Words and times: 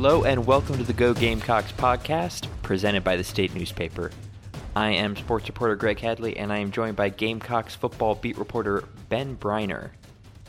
Hello 0.00 0.22
and 0.22 0.46
welcome 0.46 0.78
to 0.78 0.84
the 0.84 0.92
Go 0.92 1.12
Gamecocks 1.12 1.72
podcast, 1.72 2.46
presented 2.62 3.02
by 3.02 3.16
the 3.16 3.24
state 3.24 3.52
newspaper. 3.52 4.12
I 4.76 4.90
am 4.90 5.16
sports 5.16 5.48
reporter 5.48 5.74
Greg 5.74 5.98
Hadley, 5.98 6.36
and 6.36 6.52
I 6.52 6.58
am 6.58 6.70
joined 6.70 6.94
by 6.94 7.08
Gamecocks 7.08 7.74
football 7.74 8.14
beat 8.14 8.38
reporter 8.38 8.84
Ben 9.08 9.34
Breiner. 9.34 9.90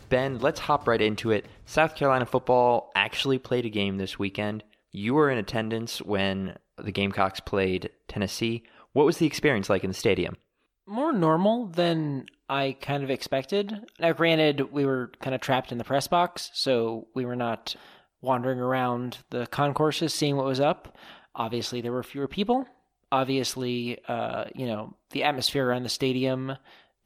Ben, 0.10 0.38
let's 0.38 0.60
hop 0.60 0.88
right 0.88 1.02
into 1.02 1.32
it. 1.32 1.48
South 1.66 1.96
Carolina 1.96 2.28
football 2.28 2.92
actually 2.94 3.40
played 3.40 3.66
a 3.66 3.72
game 3.72 3.98
this 3.98 4.20
weekend. 4.20 4.64
You 4.92 5.16
were 5.16 5.32
in 5.32 5.40
attendance 5.40 6.00
when 6.00 6.56
the 6.78 6.92
Gamecocks 6.92 7.40
played 7.40 7.90
Tennessee. 8.08 8.62
What 8.94 9.08
was 9.08 9.18
the 9.18 9.26
experience 9.26 9.68
like 9.68 9.84
in 9.84 9.90
the 9.90 9.96
stadium? 9.96 10.38
More 10.86 11.12
normal 11.12 11.66
than 11.66 12.28
I 12.48 12.78
kind 12.80 13.04
of 13.04 13.10
expected. 13.10 13.74
Now, 14.00 14.14
granted, 14.14 14.72
we 14.72 14.86
were 14.86 15.12
kind 15.24 15.34
of 15.34 15.42
trapped 15.42 15.72
in 15.72 15.80
the 15.80 15.84
press 15.84 16.08
box, 16.08 16.52
so 16.54 17.08
we 17.16 17.26
were 17.26 17.36
not 17.36 17.76
wandering 18.22 18.60
around 18.60 19.20
the 19.30 19.48
concourses 19.48 20.14
seeing 20.14 20.36
what 20.36 20.46
was 20.46 20.60
up. 20.60 20.98
Obviously, 21.36 21.82
there 21.82 21.92
were 21.92 22.04
fewer 22.04 22.28
people. 22.28 22.66
Obviously, 23.12 24.00
uh, 24.08 24.46
you 24.56 24.68
know, 24.68 24.96
the 25.12 25.24
atmosphere 25.24 25.68
around 25.68 25.84
the 25.84 25.90
stadium 25.90 26.56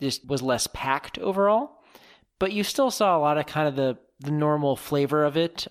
just 0.01 0.27
was 0.27 0.41
less 0.41 0.67
packed 0.73 1.17
overall. 1.19 1.79
But 2.39 2.51
you 2.51 2.63
still 2.63 2.91
saw 2.91 3.17
a 3.17 3.21
lot 3.21 3.37
of 3.37 3.45
kind 3.45 3.67
of 3.67 3.75
the, 3.75 3.97
the 4.19 4.31
normal 4.31 4.75
flavor 4.75 5.23
of 5.23 5.37
it. 5.37 5.67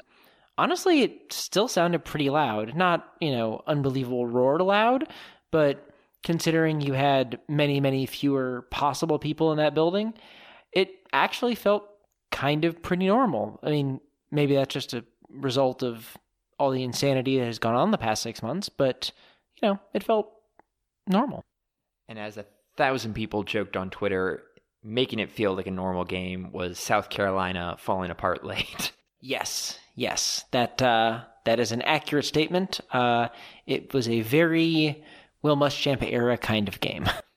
Honestly, 0.56 1.02
it 1.02 1.32
still 1.32 1.68
sounded 1.68 2.04
pretty 2.04 2.30
loud. 2.30 2.74
Not, 2.74 3.06
you 3.20 3.32
know, 3.32 3.62
unbelievable 3.66 4.26
roar 4.26 4.58
loud, 4.58 5.08
but 5.50 5.86
considering 6.22 6.80
you 6.80 6.92
had 6.92 7.40
many, 7.48 7.80
many 7.80 8.06
fewer 8.06 8.66
possible 8.70 9.18
people 9.18 9.50
in 9.50 9.58
that 9.58 9.74
building, 9.74 10.14
it 10.72 10.90
actually 11.12 11.54
felt 11.54 11.88
kind 12.30 12.64
of 12.64 12.80
pretty 12.80 13.06
normal. 13.06 13.58
I 13.62 13.70
mean, 13.70 14.00
maybe 14.30 14.54
that's 14.54 14.72
just 14.72 14.94
a 14.94 15.04
result 15.32 15.82
of 15.82 16.16
all 16.58 16.70
the 16.70 16.84
insanity 16.84 17.38
that 17.38 17.46
has 17.46 17.58
gone 17.58 17.74
on 17.74 17.90
the 17.90 17.98
past 17.98 18.22
six 18.22 18.42
months, 18.42 18.68
but 18.68 19.10
you 19.60 19.68
know, 19.68 19.80
it 19.92 20.04
felt 20.04 20.32
normal. 21.06 21.44
And 22.08 22.18
as 22.18 22.36
a 22.36 22.46
thousand 22.76 23.14
people 23.14 23.42
joked 23.42 23.76
on 23.76 23.90
Twitter, 23.90 24.42
making 24.82 25.18
it 25.18 25.30
feel 25.30 25.54
like 25.54 25.66
a 25.66 25.70
normal 25.70 26.04
game 26.04 26.52
was 26.52 26.78
South 26.78 27.08
Carolina 27.10 27.76
falling 27.78 28.10
apart 28.10 28.44
late. 28.44 28.92
Yes, 29.20 29.78
yes, 29.94 30.44
that 30.50 30.82
uh, 30.82 31.22
that 31.44 31.60
is 31.60 31.72
an 31.72 31.82
accurate 31.82 32.24
statement. 32.24 32.80
Uh, 32.90 33.28
it 33.66 33.94
was 33.94 34.08
a 34.08 34.20
very 34.20 35.04
Will 35.42 35.56
Muschamp 35.56 36.02
era 36.02 36.36
kind 36.36 36.68
of 36.68 36.80
game. 36.80 37.08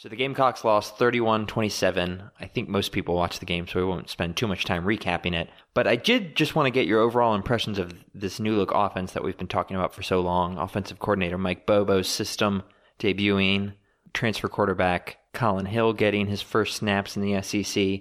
So 0.00 0.08
the 0.08 0.16
Gamecocks 0.16 0.64
lost 0.64 0.96
31 0.96 1.46
27. 1.46 2.22
I 2.40 2.46
think 2.46 2.70
most 2.70 2.90
people 2.90 3.14
watched 3.14 3.38
the 3.38 3.44
game, 3.44 3.68
so 3.68 3.78
we 3.78 3.84
won't 3.84 4.08
spend 4.08 4.34
too 4.34 4.48
much 4.48 4.64
time 4.64 4.84
recapping 4.86 5.34
it. 5.34 5.50
But 5.74 5.86
I 5.86 5.96
did 5.96 6.36
just 6.36 6.54
want 6.54 6.64
to 6.64 6.70
get 6.70 6.86
your 6.86 7.00
overall 7.00 7.34
impressions 7.34 7.78
of 7.78 7.92
this 8.14 8.40
new 8.40 8.56
look 8.56 8.70
offense 8.74 9.12
that 9.12 9.22
we've 9.22 9.36
been 9.36 9.46
talking 9.46 9.76
about 9.76 9.94
for 9.94 10.02
so 10.02 10.22
long. 10.22 10.56
Offensive 10.56 11.00
coordinator 11.00 11.36
Mike 11.36 11.66
Bobo's 11.66 12.08
system 12.08 12.62
debuting, 12.98 13.74
transfer 14.14 14.48
quarterback 14.48 15.18
Collin 15.34 15.66
Hill 15.66 15.92
getting 15.92 16.28
his 16.28 16.40
first 16.40 16.76
snaps 16.76 17.14
in 17.14 17.22
the 17.22 17.42
SEC. 17.42 18.00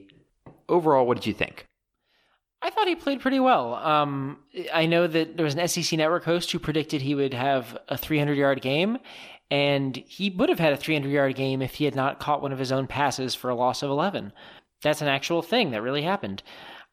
Overall, 0.69 1.05
what 1.05 1.17
did 1.17 1.27
you 1.27 1.33
think? 1.33 1.65
I 2.61 2.69
thought 2.69 2.87
he 2.87 2.95
played 2.95 3.19
pretty 3.19 3.41
well. 3.41 3.75
Um, 3.75 4.37
I 4.73 4.85
know 4.85 5.05
that 5.05 5.35
there 5.35 5.43
was 5.43 5.55
an 5.55 5.67
SEC 5.67 5.97
network 5.97 6.23
host 6.23 6.49
who 6.51 6.59
predicted 6.59 7.01
he 7.01 7.15
would 7.15 7.33
have 7.33 7.77
a 7.89 7.97
300 7.97 8.37
yard 8.37 8.61
game, 8.61 8.99
and 9.51 9.95
he 9.95 10.29
would 10.29 10.49
have 10.49 10.59
had 10.59 10.73
a 10.73 10.77
300 10.77 11.09
yard 11.09 11.35
game 11.35 11.61
if 11.61 11.75
he 11.75 11.85
had 11.85 11.95
not 11.95 12.19
caught 12.19 12.41
one 12.41 12.51
of 12.51 12.59
his 12.59 12.71
own 12.71 12.87
passes 12.87 13.35
for 13.35 13.49
a 13.49 13.55
loss 13.55 13.81
of 13.83 13.89
11. 13.89 14.31
That's 14.81 15.01
an 15.01 15.07
actual 15.07 15.41
thing 15.41 15.71
that 15.71 15.81
really 15.81 16.03
happened. 16.03 16.43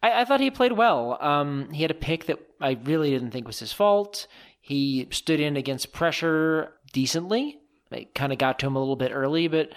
I, 0.02 0.22
I 0.22 0.24
thought 0.24 0.40
he 0.40 0.50
played 0.50 0.72
well. 0.72 1.18
Um, 1.20 1.70
he 1.72 1.82
had 1.82 1.90
a 1.90 1.94
pick 1.94 2.26
that 2.26 2.38
I 2.60 2.78
really 2.84 3.10
didn't 3.10 3.30
think 3.30 3.46
was 3.46 3.58
his 3.58 3.72
fault. 3.72 4.26
He 4.60 5.06
stood 5.10 5.40
in 5.40 5.56
against 5.56 5.92
pressure 5.92 6.72
decently. 6.92 7.60
It 7.90 8.14
kind 8.14 8.32
of 8.32 8.38
got 8.38 8.58
to 8.60 8.66
him 8.66 8.76
a 8.76 8.80
little 8.80 8.96
bit 8.96 9.12
early, 9.12 9.46
but 9.46 9.70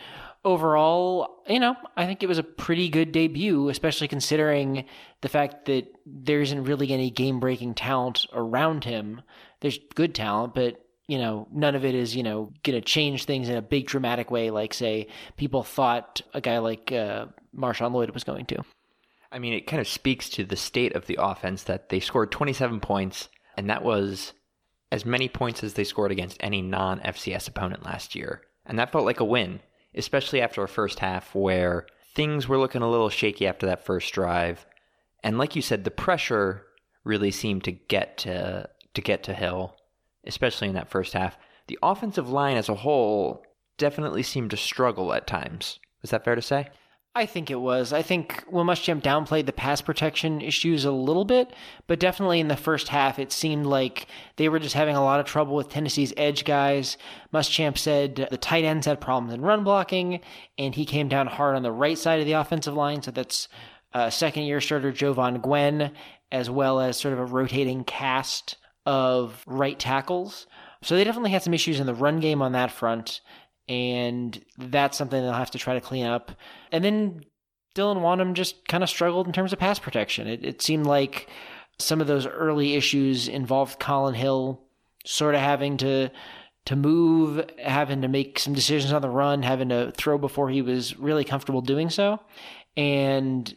overall, 0.43 1.43
you 1.47 1.59
know, 1.59 1.75
I 1.95 2.05
think 2.05 2.23
it 2.23 2.29
was 2.29 2.39
a 2.39 2.43
pretty 2.43 2.89
good 2.89 3.11
debut, 3.11 3.69
especially 3.69 4.07
considering 4.07 4.85
the 5.21 5.29
fact 5.29 5.65
that 5.65 5.87
there 6.05 6.41
isn't 6.41 6.63
really 6.63 6.91
any 6.91 7.11
game 7.11 7.39
breaking 7.39 7.75
talent 7.75 8.25
around 8.33 8.85
him. 8.85 9.21
There's 9.59 9.79
good 9.93 10.15
talent, 10.15 10.55
but 10.55 10.83
you 11.09 11.17
know, 11.17 11.47
none 11.51 11.73
of 11.73 11.83
it 11.83 11.95
is, 11.95 12.15
you 12.15 12.21
know, 12.21 12.53
going 12.61 12.79
to 12.79 12.85
change 12.85 13.25
things 13.25 13.49
in 13.49 13.57
a 13.57 13.63
big 13.63 13.87
dramatic 13.87 14.29
way, 14.29 14.51
like, 14.51 14.75
say, 14.75 15.07
people 15.37 15.63
thought 15.63 16.21
a 16.35 16.39
guy 16.39 16.59
like 16.59 16.91
uh, 16.91 17.25
Marshawn 17.57 17.93
Lloyd 17.93 18.11
was 18.11 18.23
going 18.23 18.45
to. 18.45 18.63
I 19.31 19.39
mean, 19.39 19.53
it 19.53 19.65
kind 19.65 19.81
of 19.81 19.87
speaks 19.87 20.29
to 20.29 20.43
the 20.43 20.55
state 20.55 20.95
of 20.95 21.07
the 21.07 21.17
offense 21.19 21.63
that 21.63 21.89
they 21.89 21.99
scored 21.99 22.31
27 22.31 22.79
points, 22.79 23.27
and 23.57 23.71
that 23.71 23.83
was 23.83 24.33
as 24.91 25.03
many 25.03 25.27
points 25.27 25.63
as 25.63 25.73
they 25.73 25.83
scored 25.83 26.11
against 26.11 26.37
any 26.41 26.61
non 26.61 26.99
FCS 26.99 27.47
opponent 27.47 27.83
last 27.83 28.13
year. 28.13 28.43
And 28.67 28.77
that 28.77 28.91
felt 28.91 29.05
like 29.05 29.19
a 29.19 29.25
win, 29.25 29.61
especially 29.95 30.41
after 30.41 30.61
a 30.61 30.67
first 30.67 30.99
half 30.99 31.33
where 31.33 31.87
things 32.13 32.47
were 32.47 32.59
looking 32.59 32.83
a 32.83 32.89
little 32.89 33.09
shaky 33.09 33.47
after 33.47 33.65
that 33.65 33.83
first 33.83 34.13
drive. 34.13 34.63
And 35.23 35.39
like 35.39 35.55
you 35.55 35.63
said, 35.63 35.85
the 35.85 35.91
pressure 35.91 36.67
really 37.03 37.31
seemed 37.31 37.63
to 37.63 37.71
get 37.71 38.19
to 38.19 38.69
to 38.93 39.01
get 39.01 39.23
to 39.23 39.33
Hill 39.33 39.75
especially 40.29 40.69
in 40.69 40.75
that 40.75 40.89
first 40.89 41.13
half. 41.13 41.37
The 41.67 41.77
offensive 41.83 42.29
line 42.29 42.55
as 42.55 42.69
a 42.69 42.75
whole 42.75 43.43
definitely 43.77 44.23
seemed 44.23 44.51
to 44.51 44.57
struggle 44.57 45.13
at 45.13 45.27
times. 45.27 45.79
Is 46.03 46.11
that 46.11 46.23
fair 46.23 46.35
to 46.35 46.41
say? 46.41 46.69
I 47.15 47.25
think 47.25 47.49
it 47.49 47.59
was. 47.59 47.91
I 47.91 48.03
think 48.03 48.43
Will 48.49 48.63
Muschamp 48.63 49.01
downplayed 49.01 49.47
the 49.47 49.51
pass 49.51 49.81
protection 49.81 50.41
issues 50.41 50.85
a 50.85 50.91
little 50.91 51.25
bit, 51.25 51.53
but 51.87 51.99
definitely 51.99 52.39
in 52.39 52.47
the 52.47 52.55
first 52.55 52.89
half, 52.89 53.17
it 53.17 53.31
seemed 53.31 53.65
like 53.65 54.05
they 54.37 54.47
were 54.47 54.59
just 54.59 54.75
having 54.75 54.95
a 54.95 55.03
lot 55.03 55.19
of 55.19 55.25
trouble 55.25 55.55
with 55.55 55.69
Tennessee's 55.69 56.13
edge 56.15 56.45
guys. 56.45 56.97
Muschamp 57.33 57.77
said 57.77 58.27
the 58.29 58.37
tight 58.37 58.63
ends 58.63 58.85
had 58.85 59.01
problems 59.01 59.33
in 59.33 59.41
run 59.41 59.63
blocking, 59.63 60.21
and 60.57 60.75
he 60.75 60.85
came 60.85 61.09
down 61.09 61.27
hard 61.27 61.55
on 61.55 61.63
the 61.63 61.71
right 61.71 61.97
side 61.97 62.19
of 62.19 62.27
the 62.27 62.33
offensive 62.33 62.75
line. 62.75 63.01
So 63.01 63.09
that's 63.11 63.47
uh, 63.91 64.11
second 64.11 64.43
year 64.43 64.61
starter 64.61 64.91
Jovaughn 64.91 65.41
Gwyn, 65.41 65.91
as 66.31 66.49
well 66.49 66.79
as 66.79 66.95
sort 66.95 67.15
of 67.15 67.19
a 67.19 67.25
rotating 67.25 67.83
cast 67.83 68.55
of 68.85 69.43
right 69.47 69.77
tackles. 69.77 70.47
So 70.81 70.95
they 70.95 71.03
definitely 71.03 71.31
had 71.31 71.43
some 71.43 71.53
issues 71.53 71.79
in 71.79 71.85
the 71.85 71.93
run 71.93 72.19
game 72.19 72.41
on 72.41 72.53
that 72.53 72.71
front, 72.71 73.21
and 73.67 74.43
that's 74.57 74.97
something 74.97 75.21
they'll 75.21 75.33
have 75.33 75.51
to 75.51 75.57
try 75.57 75.73
to 75.73 75.81
clean 75.81 76.05
up. 76.05 76.31
And 76.71 76.83
then 76.83 77.25
Dylan 77.75 77.97
Wonnum 77.97 78.33
just 78.33 78.67
kind 78.67 78.83
of 78.83 78.89
struggled 78.89 79.27
in 79.27 79.33
terms 79.33 79.53
of 79.53 79.59
pass 79.59 79.79
protection. 79.79 80.27
It, 80.27 80.43
it 80.43 80.61
seemed 80.61 80.85
like 80.85 81.29
some 81.77 82.01
of 82.01 82.07
those 82.07 82.27
early 82.27 82.75
issues 82.75 83.27
involved 83.27 83.79
Collin 83.79 84.15
Hill 84.15 84.61
sort 85.05 85.35
of 85.35 85.41
having 85.41 85.77
to 85.77 86.11
to 86.65 86.75
move, 86.75 87.49
having 87.57 88.01
to 88.01 88.07
make 88.07 88.37
some 88.37 88.53
decisions 88.53 88.93
on 88.93 89.01
the 89.01 89.09
run, 89.09 89.41
having 89.41 89.69
to 89.69 89.91
throw 89.97 90.17
before 90.17 90.49
he 90.49 90.61
was 90.61 90.99
really 90.99 91.23
comfortable 91.23 91.61
doing 91.61 91.89
so. 91.89 92.19
And 92.77 93.55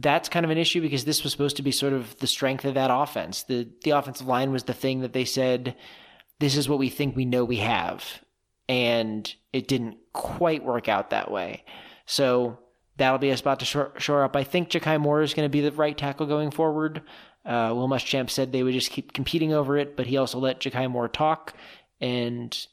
that's 0.00 0.28
kind 0.28 0.44
of 0.44 0.50
an 0.50 0.58
issue 0.58 0.80
because 0.80 1.04
this 1.04 1.22
was 1.22 1.32
supposed 1.32 1.56
to 1.56 1.62
be 1.62 1.72
sort 1.72 1.92
of 1.92 2.16
the 2.18 2.26
strength 2.26 2.64
of 2.64 2.74
that 2.74 2.90
offense. 2.92 3.42
The 3.42 3.68
the 3.82 3.90
offensive 3.90 4.26
line 4.26 4.52
was 4.52 4.64
the 4.64 4.74
thing 4.74 5.00
that 5.00 5.12
they 5.12 5.24
said 5.24 5.76
this 6.40 6.56
is 6.56 6.68
what 6.68 6.78
we 6.78 6.88
think 6.88 7.16
we 7.16 7.24
know 7.24 7.44
we 7.44 7.56
have. 7.56 8.04
And 8.68 9.32
it 9.52 9.66
didn't 9.66 9.96
quite 10.12 10.64
work 10.64 10.88
out 10.88 11.10
that 11.10 11.30
way. 11.30 11.64
So 12.06 12.58
that'll 12.96 13.18
be 13.18 13.30
a 13.30 13.36
spot 13.36 13.60
to 13.60 13.64
shore, 13.64 13.92
shore 13.98 14.24
up. 14.24 14.36
I 14.36 14.44
think 14.44 14.68
Ja'Kai 14.68 15.00
Moore 15.00 15.22
is 15.22 15.34
going 15.34 15.46
to 15.46 15.50
be 15.50 15.62
the 15.62 15.72
right 15.72 15.96
tackle 15.96 16.26
going 16.26 16.50
forward. 16.50 17.02
Uh, 17.44 17.72
Will 17.74 17.88
Muschamp 17.88 18.28
said 18.28 18.52
they 18.52 18.62
would 18.62 18.74
just 18.74 18.90
keep 18.90 19.14
competing 19.14 19.52
over 19.52 19.78
it, 19.78 19.96
but 19.96 20.06
he 20.06 20.16
also 20.16 20.38
let 20.38 20.60
Ja'Kai 20.60 20.90
Moore 20.90 21.08
talk, 21.08 21.54
and 21.98 22.66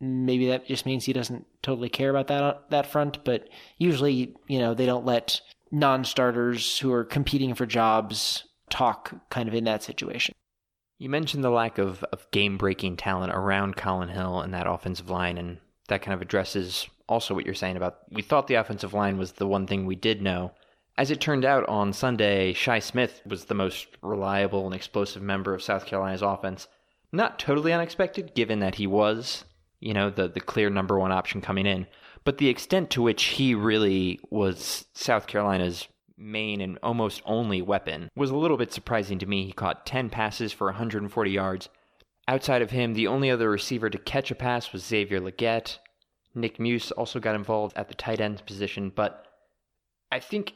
maybe 0.00 0.48
that 0.48 0.66
just 0.66 0.86
means 0.86 1.04
he 1.04 1.12
doesn't 1.12 1.44
totally 1.60 1.88
care 1.88 2.10
about 2.10 2.28
that 2.28 2.70
that 2.70 2.86
front. 2.86 3.24
But 3.24 3.48
usually, 3.78 4.36
you 4.46 4.60
know, 4.60 4.74
they 4.74 4.86
don't 4.86 5.04
let 5.04 5.40
non-starters 5.72 6.78
who 6.78 6.92
are 6.92 7.04
competing 7.04 7.54
for 7.54 7.66
jobs 7.66 8.44
talk 8.70 9.12
kind 9.30 9.48
of 9.48 9.54
in 9.54 9.64
that 9.64 9.82
situation. 9.82 10.34
You 10.98 11.08
mentioned 11.08 11.42
the 11.42 11.50
lack 11.50 11.78
of, 11.78 12.04
of 12.04 12.30
game 12.30 12.56
breaking 12.56 12.96
talent 12.96 13.32
around 13.32 13.76
Collin 13.76 14.10
Hill 14.10 14.40
and 14.40 14.54
that 14.54 14.68
offensive 14.68 15.10
line, 15.10 15.36
and 15.36 15.58
that 15.88 16.02
kind 16.02 16.14
of 16.14 16.22
addresses 16.22 16.86
also 17.08 17.34
what 17.34 17.44
you're 17.44 17.54
saying 17.54 17.76
about 17.76 17.98
we 18.10 18.22
thought 18.22 18.46
the 18.46 18.54
offensive 18.54 18.94
line 18.94 19.18
was 19.18 19.32
the 19.32 19.46
one 19.46 19.66
thing 19.66 19.84
we 19.84 19.96
did 19.96 20.22
know. 20.22 20.52
As 20.96 21.10
it 21.10 21.20
turned 21.20 21.44
out 21.44 21.66
on 21.68 21.92
Sunday, 21.92 22.52
Shi 22.52 22.80
Smith 22.80 23.22
was 23.26 23.46
the 23.46 23.54
most 23.54 23.88
reliable 24.02 24.66
and 24.66 24.74
explosive 24.74 25.22
member 25.22 25.54
of 25.54 25.62
South 25.62 25.86
Carolina's 25.86 26.22
offense. 26.22 26.68
Not 27.10 27.38
totally 27.38 27.72
unexpected, 27.72 28.34
given 28.34 28.60
that 28.60 28.76
he 28.76 28.86
was, 28.86 29.44
you 29.80 29.94
know, 29.94 30.10
the, 30.10 30.28
the 30.28 30.40
clear 30.40 30.70
number 30.70 30.98
one 30.98 31.12
option 31.12 31.40
coming 31.40 31.66
in. 31.66 31.86
But 32.24 32.38
the 32.38 32.48
extent 32.48 32.90
to 32.90 33.02
which 33.02 33.24
he 33.24 33.54
really 33.54 34.20
was 34.30 34.86
South 34.94 35.26
Carolina's 35.26 35.88
main 36.16 36.60
and 36.60 36.78
almost 36.82 37.22
only 37.24 37.60
weapon 37.60 38.10
was 38.14 38.30
a 38.30 38.36
little 38.36 38.56
bit 38.56 38.72
surprising 38.72 39.18
to 39.18 39.26
me. 39.26 39.44
He 39.46 39.52
caught 39.52 39.86
10 39.86 40.08
passes 40.10 40.52
for 40.52 40.66
140 40.68 41.30
yards. 41.30 41.68
Outside 42.28 42.62
of 42.62 42.70
him, 42.70 42.94
the 42.94 43.08
only 43.08 43.30
other 43.30 43.50
receiver 43.50 43.90
to 43.90 43.98
catch 43.98 44.30
a 44.30 44.34
pass 44.34 44.72
was 44.72 44.84
Xavier 44.84 45.20
Legette. 45.20 45.78
Nick 46.34 46.60
Muse 46.60 46.92
also 46.92 47.18
got 47.18 47.34
involved 47.34 47.76
at 47.76 47.88
the 47.88 47.94
tight 47.94 48.20
end 48.20 48.46
position, 48.46 48.92
but 48.94 49.26
I 50.10 50.20
think 50.20 50.54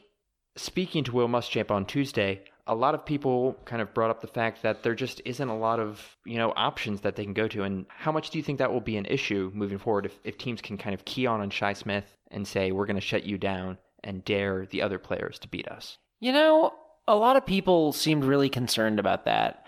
speaking 0.55 1.03
to 1.03 1.11
Will 1.11 1.27
Muschamp 1.27 1.69
on 1.69 1.85
Tuesday, 1.85 2.43
a 2.67 2.75
lot 2.75 2.93
of 2.93 3.05
people 3.05 3.57
kind 3.65 3.81
of 3.81 3.93
brought 3.93 4.09
up 4.09 4.21
the 4.21 4.27
fact 4.27 4.61
that 4.61 4.83
there 4.83 4.95
just 4.95 5.21
isn't 5.25 5.49
a 5.49 5.57
lot 5.57 5.79
of 5.79 6.17
you 6.25 6.37
know 6.37 6.53
options 6.55 7.01
that 7.01 7.15
they 7.15 7.23
can 7.23 7.33
go 7.33 7.47
to. 7.47 7.63
And 7.63 7.85
how 7.89 8.11
much 8.11 8.29
do 8.29 8.37
you 8.37 8.43
think 8.43 8.59
that 8.59 8.71
will 8.71 8.81
be 8.81 8.97
an 8.97 9.05
issue 9.05 9.51
moving 9.53 9.77
forward 9.77 10.05
if, 10.05 10.19
if 10.23 10.37
teams 10.37 10.61
can 10.61 10.77
kind 10.77 10.93
of 10.93 11.05
key 11.05 11.25
on 11.25 11.41
on 11.41 11.49
Shi 11.49 11.73
Smith 11.73 12.17
and 12.31 12.47
say 12.47 12.71
we're 12.71 12.85
going 12.85 12.95
to 12.95 13.01
shut 13.01 13.23
you 13.23 13.37
down 13.37 13.77
and 14.03 14.23
dare 14.23 14.65
the 14.67 14.81
other 14.81 14.99
players 14.99 15.39
to 15.39 15.47
beat 15.47 15.67
us 15.67 15.97
you 16.19 16.31
know 16.31 16.73
a 17.07 17.15
lot 17.15 17.37
of 17.37 17.45
people 17.45 17.93
seemed 17.93 18.23
really 18.23 18.49
concerned 18.49 18.99
about 18.99 19.25
that. 19.25 19.65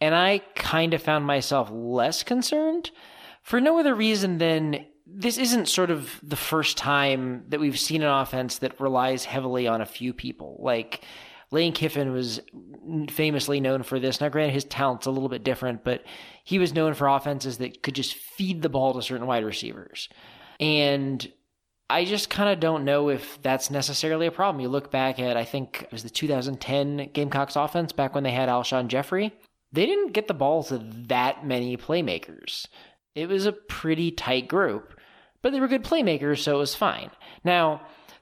And 0.00 0.14
i 0.14 0.38
kind 0.54 0.94
of 0.94 1.02
found 1.02 1.24
myself 1.24 1.70
less 1.72 2.22
concerned 2.22 2.90
for 3.42 3.60
no 3.60 3.78
other 3.78 3.94
reason 3.94 4.38
than 4.38 4.86
this 5.06 5.38
isn't 5.38 5.68
sort 5.68 5.90
of 5.90 6.20
the 6.22 6.36
first 6.36 6.76
time 6.76 7.44
that 7.48 7.60
we've 7.60 7.78
seen 7.78 8.02
an 8.02 8.08
offense 8.08 8.58
that 8.58 8.78
relies 8.80 9.24
heavily 9.24 9.66
on 9.66 9.80
a 9.80 9.86
few 9.86 10.12
people. 10.12 10.58
Like 10.60 11.02
Lane 11.56 11.72
Kiffin 11.72 12.12
was 12.12 12.38
famously 13.08 13.60
known 13.60 13.82
for 13.82 13.98
this. 13.98 14.20
Now, 14.20 14.28
granted, 14.28 14.52
his 14.52 14.64
talent's 14.64 15.06
a 15.06 15.10
little 15.10 15.30
bit 15.30 15.42
different, 15.42 15.84
but 15.84 16.04
he 16.44 16.58
was 16.58 16.74
known 16.74 16.92
for 16.92 17.08
offenses 17.08 17.56
that 17.58 17.82
could 17.82 17.94
just 17.94 18.14
feed 18.14 18.60
the 18.60 18.68
ball 18.68 18.92
to 18.92 19.00
certain 19.00 19.26
wide 19.26 19.42
receivers. 19.42 20.10
And 20.60 21.26
I 21.88 22.04
just 22.04 22.28
kind 22.28 22.50
of 22.50 22.60
don't 22.60 22.84
know 22.84 23.08
if 23.08 23.40
that's 23.40 23.70
necessarily 23.70 24.26
a 24.26 24.30
problem. 24.30 24.60
You 24.60 24.68
look 24.68 24.90
back 24.90 25.18
at, 25.18 25.38
I 25.38 25.46
think 25.46 25.84
it 25.84 25.92
was 25.92 26.02
the 26.02 26.10
2010 26.10 27.08
Gamecocks 27.14 27.56
offense 27.56 27.90
back 27.90 28.14
when 28.14 28.22
they 28.24 28.32
had 28.32 28.50
Alshon 28.50 28.88
Jeffery. 28.88 29.32
They 29.72 29.86
didn't 29.86 30.12
get 30.12 30.28
the 30.28 30.34
ball 30.34 30.62
to 30.64 30.76
that 31.06 31.46
many 31.46 31.78
playmakers. 31.78 32.66
It 33.14 33.30
was 33.30 33.46
a 33.46 33.52
pretty 33.52 34.10
tight 34.10 34.46
group, 34.46 34.92
but 35.40 35.52
they 35.52 35.60
were 35.60 35.68
good 35.68 35.84
playmakers, 35.84 36.40
so 36.40 36.56
it 36.56 36.58
was 36.58 36.74
fine. 36.74 37.10
Now, 37.44 37.80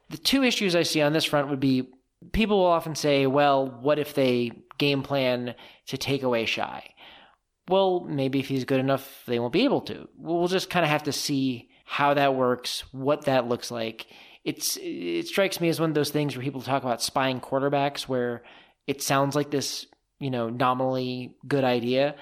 the 0.09 0.19
two 0.19 0.45
issues 0.45 0.77
I 0.77 0.85
see 0.85 1.03
on 1.03 1.13
this 1.13 1.25
front 1.25 1.49
would 1.49 1.59
be 1.59 1.89
people 2.33 2.59
will 2.59 2.67
often 2.67 2.95
say, 2.95 3.27
well, 3.27 3.67
what 3.67 3.99
if 3.99 4.15
they 4.15 4.53
game 4.79 5.03
plan 5.03 5.55
to 5.87 5.99
take 5.99 6.23
away 6.23 6.47
Shi? 6.47 6.63
Well, 7.69 8.01
maybe 8.01 8.41
if 8.41 8.49
he's 8.49 8.65
good 8.65 8.81
enough, 8.81 9.23
they 9.27 9.39
won't 9.39 9.53
be 9.53 9.65
able 9.65 9.81
to. 9.83 10.09
We'll 10.19 10.49
just 10.49 10.71
kind 10.71 10.85
of 10.85 10.91
have 10.91 11.05
to 11.05 11.13
see 11.13 11.71
how 11.85 12.15
that 12.15 12.35
works, 12.35 12.85
what 12.93 13.23
that 13.23 13.49
looks 13.49 13.71
like. 13.71 14.07
It's 14.45 14.79
it 14.81 15.27
strikes 15.27 15.61
me 15.61 15.69
as 15.69 15.81
one 15.81 15.91
of 15.91 15.95
those 15.95 16.11
things 16.11 16.37
where 16.37 16.45
people 16.45 16.61
talk 16.61 16.83
about 16.83 17.03
spying 17.03 17.41
quarterbacks, 17.41 18.03
where 18.03 18.43
it 18.87 19.03
sounds 19.03 19.35
like 19.35 19.51
this, 19.51 19.87
you 20.19 20.31
know, 20.31 20.51
nominally 20.51 21.37
good 21.49 21.65
idea, 21.65 22.17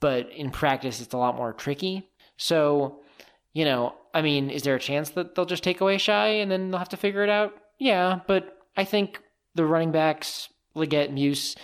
but 0.00 0.30
in 0.30 0.50
practice, 0.50 1.00
it's 1.00 1.14
a 1.14 1.18
lot 1.18 1.36
more 1.36 1.54
tricky. 1.54 2.06
So, 2.36 3.00
you 3.54 3.64
know, 3.64 3.94
I 4.12 4.20
mean, 4.20 4.50
is 4.50 4.62
there 4.62 4.74
a 4.74 4.80
chance 4.80 5.10
that 5.10 5.34
they'll 5.34 5.46
just 5.46 5.64
take 5.64 5.80
away 5.80 5.96
Shi 5.96 6.12
and 6.12 6.50
then 6.50 6.70
they'll 6.70 6.78
have 6.78 6.90
to 6.90 6.98
figure 6.98 7.24
it 7.24 7.30
out? 7.30 7.54
Yeah, 7.78 8.20
but 8.26 8.58
I 8.76 8.84
think 8.84 9.20
the 9.54 9.64
running 9.64 9.92
backs, 9.92 10.48
Legette, 10.76 11.12
Muse, 11.12 11.56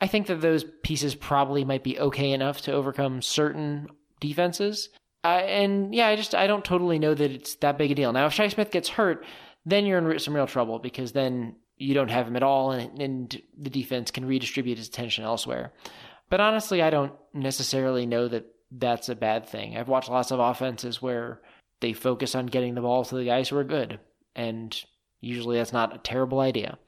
I 0.00 0.06
think 0.06 0.26
that 0.26 0.40
those 0.40 0.64
pieces 0.82 1.14
probably 1.14 1.64
might 1.64 1.82
be 1.82 1.98
okay 1.98 2.32
enough 2.32 2.62
to 2.62 2.72
overcome 2.72 3.22
certain 3.22 3.88
defenses. 4.20 4.90
Uh, 5.24 5.28
and 5.28 5.94
yeah, 5.94 6.08
I 6.08 6.16
just 6.16 6.34
I 6.34 6.46
don't 6.46 6.64
totally 6.64 6.98
know 6.98 7.14
that 7.14 7.30
it's 7.30 7.54
that 7.56 7.78
big 7.78 7.90
a 7.90 7.94
deal. 7.94 8.12
Now, 8.12 8.26
if 8.26 8.34
Shi 8.34 8.50
Smith 8.50 8.70
gets 8.70 8.88
hurt, 8.88 9.24
then 9.64 9.86
you're 9.86 9.98
in 9.98 10.18
some 10.18 10.34
real 10.34 10.46
trouble 10.46 10.78
because 10.78 11.12
then 11.12 11.56
you 11.76 11.94
don't 11.94 12.10
have 12.10 12.28
him 12.28 12.36
at 12.36 12.42
all, 12.42 12.72
and, 12.72 13.00
and 13.00 13.42
the 13.56 13.70
defense 13.70 14.10
can 14.10 14.26
redistribute 14.26 14.78
his 14.78 14.88
attention 14.88 15.24
elsewhere. 15.24 15.72
But 16.30 16.40
honestly, 16.40 16.82
I 16.82 16.90
don't 16.90 17.12
necessarily 17.32 18.06
know 18.06 18.28
that 18.28 18.46
that's 18.70 19.08
a 19.08 19.14
bad 19.14 19.48
thing. 19.48 19.76
I've 19.76 19.88
watched 19.88 20.10
lots 20.10 20.30
of 20.30 20.40
offenses 20.40 21.00
where 21.00 21.40
they 21.80 21.92
focus 21.92 22.34
on 22.34 22.46
getting 22.46 22.74
the 22.74 22.80
ball 22.80 23.04
to 23.04 23.14
the 23.14 23.24
guys 23.24 23.48
who 23.48 23.56
are 23.56 23.64
good, 23.64 24.00
and 24.36 24.76
usually 25.20 25.56
that's 25.56 25.72
not 25.72 25.94
a 25.94 25.98
terrible 25.98 26.40
idea. 26.40 26.78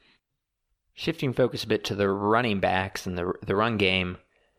Shifting 0.99 1.35
focus 1.35 1.63
a 1.63 1.69
bit 1.69 1.85
to 1.85 1.95
the 1.95 2.09
running 2.09 2.59
backs 2.59 3.07
and 3.07 3.19
the 3.19 3.35
the 3.45 3.55
run 3.55 3.77
game, 3.77 4.17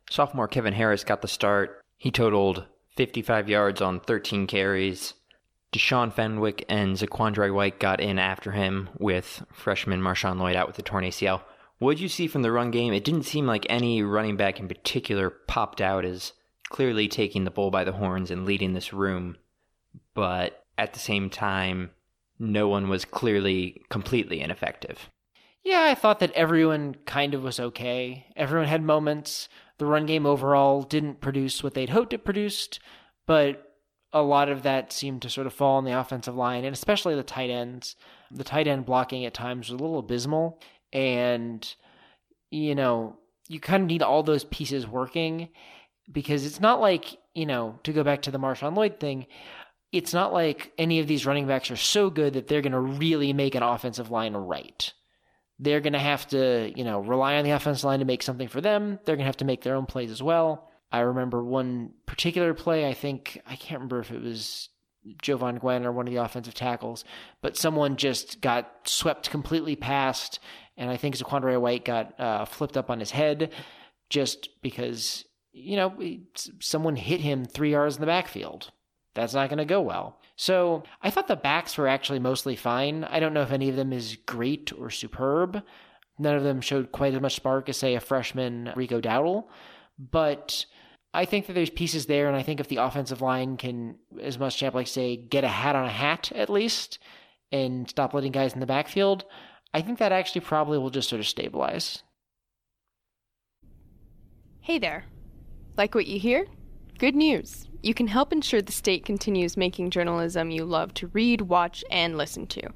sophomore 0.08 0.48
Kevin 0.48 0.76
Harris 0.76 1.04
got 1.04 1.24
the 1.24 1.28
start. 1.28 1.84
He 1.98 2.12
totaled 2.12 2.66
55 2.96 3.50
yards 3.50 3.82
on 3.82 4.00
13 4.00 4.46
carries. 4.46 5.16
Deshaun 5.74 6.14
Fenwick 6.14 6.64
and 6.70 6.96
Zaquandre 6.96 7.52
White 7.52 7.80
got 7.80 8.00
in 8.00 8.20
after 8.20 8.52
him, 8.52 8.90
with 9.00 9.44
freshman 9.52 10.00
Marshawn 10.00 10.38
Lloyd 10.38 10.56
out 10.56 10.68
with 10.68 10.76
the 10.76 10.84
torn 10.84 11.04
ACL. 11.04 11.42
What 11.80 11.96
did 11.96 12.02
you 12.02 12.08
see 12.08 12.28
from 12.28 12.44
the 12.44 12.52
run 12.52 12.70
game? 12.70 12.94
It 12.94 13.04
didn't 13.04 13.24
seem 13.24 13.48
like 13.48 13.66
any 13.68 14.04
running 14.04 14.38
back 14.38 14.60
in 14.60 14.68
particular 14.68 15.32
popped 15.32 15.82
out 15.82 16.06
as 16.06 16.34
clearly 16.70 17.08
taking 17.08 17.46
the 17.46 17.52
bull 17.52 17.72
by 17.72 17.84
the 17.84 17.94
horns 17.94 18.30
and 18.30 18.46
leading 18.46 18.74
this 18.74 18.94
room, 18.94 19.38
but 20.14 20.66
at 20.78 20.94
the 20.94 21.00
same 21.00 21.32
time, 21.32 21.90
no 22.38 22.68
one 22.68 22.90
was 22.90 23.06
clearly 23.06 23.82
completely 23.90 24.40
ineffective. 24.40 25.10
Yeah, 25.68 25.84
I 25.84 25.96
thought 25.96 26.20
that 26.20 26.32
everyone 26.32 26.96
kind 27.06 27.34
of 27.34 27.44
was 27.44 27.60
okay. 27.60 28.26
Everyone 28.38 28.70
had 28.70 28.82
moments. 28.82 29.50
The 29.80 29.86
run 29.86 30.06
game 30.06 30.26
overall 30.26 30.82
didn't 30.82 31.20
produce 31.20 31.62
what 31.62 31.74
they'd 31.74 31.90
hoped 31.90 32.14
it 32.14 32.24
produced, 32.24 32.80
but 33.26 33.76
a 34.14 34.22
lot 34.22 34.48
of 34.48 34.64
that 34.64 34.94
seemed 34.94 35.24
to 35.24 35.30
sort 35.30 35.46
of 35.46 35.52
fall 35.52 35.76
on 35.76 35.84
the 35.84 35.92
offensive 35.92 36.38
line 36.38 36.64
and 36.64 36.74
especially 36.74 37.16
the 37.16 37.22
tight 37.22 37.50
ends. 37.50 37.98
The 38.32 38.46
tight 38.46 38.66
end 38.66 38.86
blocking 38.86 39.26
at 39.26 39.34
times 39.34 39.68
was 39.68 39.78
a 39.78 39.84
little 39.84 40.00
abysmal, 40.00 40.62
and 40.94 41.76
you 42.50 42.74
know, 42.74 43.18
you 43.50 43.60
kind 43.60 43.84
of 43.84 43.90
need 43.90 44.02
all 44.02 44.24
those 44.24 44.46
pieces 44.46 44.88
working 44.88 45.50
because 46.10 46.46
it's 46.46 46.62
not 46.62 46.80
like, 46.80 47.18
you 47.36 47.46
know, 47.46 47.78
to 47.84 47.92
go 47.92 48.06
back 48.06 48.22
to 48.22 48.32
the 48.32 48.40
Marshawn 48.40 48.74
Lloyd 48.74 49.02
thing, 49.02 49.28
it's 49.92 50.14
not 50.14 50.32
like 50.32 50.72
any 50.78 51.00
of 51.00 51.08
these 51.08 51.26
running 51.26 51.46
backs 51.46 51.70
are 51.70 51.76
so 51.76 52.10
good 52.10 52.36
that 52.36 52.48
they're 52.48 52.62
going 52.62 52.72
to 52.72 52.80
really 52.80 53.34
make 53.34 53.54
an 53.54 53.64
offensive 53.64 54.10
line 54.10 54.34
right 54.34 54.94
they're 55.60 55.82
going 55.82 55.94
to 55.94 56.00
have 56.00 56.28
to, 56.28 56.72
you 56.76 56.84
know, 56.84 57.00
rely 57.00 57.36
on 57.36 57.44
the 57.44 57.52
offensive 57.52 57.84
line 57.84 58.00
to 58.00 58.06
make 58.06 58.22
something 58.22 58.48
for 58.48 58.62
them. 58.62 59.00
They're 59.06 59.16
going 59.16 59.24
to 59.24 59.26
have 59.26 59.38
to 59.38 59.46
make 59.46 59.64
their 59.64 59.76
own 59.76 59.86
plays 59.86 60.12
as 60.12 60.22
well. 60.22 60.70
I 60.92 61.00
remember 61.00 61.44
one 61.44 61.92
particular 62.06 62.54
play, 62.54 62.88
I 62.88 62.94
think, 62.94 63.42
I 63.46 63.56
can't 63.56 63.80
remember 63.80 64.00
if 64.00 64.12
it 64.12 64.22
was 64.22 64.70
Jovaughn 65.22 65.60
Gwyn 65.60 65.86
or 65.86 65.92
one 65.92 66.08
of 66.08 66.14
the 66.14 66.24
offensive 66.24 66.54
tackles, 66.54 67.04
but 67.42 67.58
someone 67.58 67.98
just 67.98 68.42
got 68.42 68.72
swept 68.86 69.30
completely 69.30 69.76
past, 69.76 70.40
and 70.78 70.90
I 70.90 70.98
think 70.98 71.16
Zaquandre 71.16 71.60
White 71.60 71.86
got 71.86 72.20
uh, 72.20 72.46
flipped 72.46 72.78
up 72.78 72.90
on 72.90 73.00
his 73.00 73.12
head 73.12 73.52
just 74.10 74.50
because, 74.62 75.26
you 75.52 75.76
know, 75.76 75.98
someone 76.60 76.96
hit 76.96 77.20
him 77.20 77.46
three 77.46 77.72
yards 77.72 77.96
in 77.96 78.02
the 78.02 78.08
backfield. 78.08 78.72
That's 79.14 79.34
not 79.34 79.50
going 79.50 79.58
to 79.58 79.66
go 79.66 79.82
well. 79.82 80.22
So 80.38 80.84
I 81.02 81.10
thought 81.10 81.28
the 81.28 81.36
backs 81.36 81.78
were 81.78 81.88
actually 81.88 82.20
mostly 82.20 82.56
fine. 82.56 83.04
I 83.04 83.20
don't 83.20 83.34
know 83.34 83.42
if 83.42 83.52
any 83.52 83.70
of 83.70 83.76
them 83.76 83.92
is 83.92 84.18
great 84.28 84.72
or 84.78 84.92
superb. 84.92 85.64
None 86.20 86.36
of 86.36 86.44
them 86.44 86.62
showed 86.62 86.92
quite 86.92 87.14
as 87.16 87.22
much 87.22 87.36
spark 87.36 87.68
as, 87.70 87.78
say, 87.78 87.96
a 87.96 88.00
freshman 88.00 88.72
Rico 88.76 89.02
Dowdle. 89.02 89.46
But 89.98 90.66
I 91.14 91.26
think 91.26 91.48
that 91.48 91.54
there's 91.54 91.72
pieces 91.72 92.06
there, 92.06 92.28
and 92.28 92.38
I 92.38 92.44
think 92.44 92.60
if 92.60 92.68
the 92.68 92.78
offensive 92.78 93.22
line 93.22 93.58
can, 93.58 93.96
as 94.22 94.38
Muschamp 94.38 94.76
like 94.76 94.88
say, 94.88 95.16
get 95.16 95.44
a 95.44 95.48
hat 95.48 95.76
on 95.76 95.86
a 95.86 95.92
hat 95.92 96.32
at 96.36 96.52
least, 96.52 97.00
and 97.52 97.90
stop 97.90 98.14
letting 98.14 98.32
guys 98.32 98.54
in 98.54 98.60
the 98.60 98.68
backfield, 98.68 99.26
I 99.74 99.82
think 99.82 99.98
that 99.98 100.12
actually 100.12 100.42
probably 100.42 100.78
will 100.78 100.92
just 100.92 101.10
sort 101.10 101.20
of 101.20 101.28
stabilize. 101.28 102.04
Hey 104.62 104.78
there. 104.78 105.06
Like 105.78 105.96
what 105.96 106.06
you 106.06 106.20
hear? 106.20 106.46
Good 107.00 107.16
news. 107.16 107.68
You 107.84 107.94
can 107.94 108.08
help 108.08 108.34
ensure 108.34 108.60
the 108.60 108.72
state 108.72 109.06
continues 109.06 109.56
making 109.56 109.92
journalism 109.92 110.50
you 110.50 110.66
love 110.66 110.96
to 110.96 111.08
read, 111.08 111.42
watch, 111.42 111.84
and 111.92 112.18
listen 112.18 112.48
to. 112.48 112.70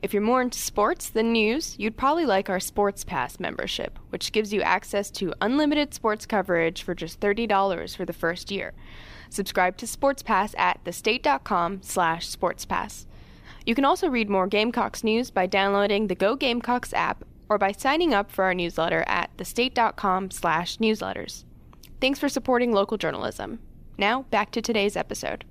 If 0.00 0.14
you're 0.14 0.22
more 0.22 0.40
into 0.40 0.58
sports 0.58 1.10
than 1.10 1.32
news, 1.32 1.78
you'd 1.78 1.98
probably 1.98 2.24
like 2.24 2.48
our 2.48 2.60
Sports 2.60 3.04
Pass 3.04 3.38
membership, 3.38 3.98
which 4.08 4.32
gives 4.32 4.54
you 4.54 4.62
access 4.62 5.10
to 5.10 5.34
unlimited 5.42 5.92
sports 5.92 6.24
coverage 6.24 6.82
for 6.82 6.94
just 6.94 7.20
$30 7.20 7.94
for 7.94 8.06
the 8.06 8.12
first 8.14 8.50
year. 8.50 8.72
Subscribe 9.28 9.76
to 9.76 9.86
Sports 9.86 10.22
Pass 10.22 10.54
at 10.56 10.82
thestate.com 10.84 11.82
slash 11.82 12.26
sportspass. 12.26 13.04
You 13.66 13.74
can 13.74 13.84
also 13.84 14.08
read 14.08 14.30
more 14.30 14.46
Gamecocks 14.46 15.04
news 15.04 15.30
by 15.30 15.44
downloading 15.44 16.06
the 16.06 16.14
Go 16.14 16.36
Gamecocks 16.36 16.94
app 16.94 17.22
or 17.50 17.58
by 17.58 17.72
signing 17.72 18.14
up 18.14 18.30
for 18.30 18.44
our 18.44 18.54
newsletter 18.54 19.04
at 19.06 19.36
thestate.com 19.36 20.30
slash 20.30 20.78
newsletters. 20.78 21.44
Thanks 22.00 22.18
for 22.18 22.28
supporting 22.28 22.72
local 22.72 22.96
journalism. 22.96 23.58
Now, 23.96 24.22
back 24.22 24.52
to 24.52 24.62
today's 24.62 24.96
episode. 24.96 25.44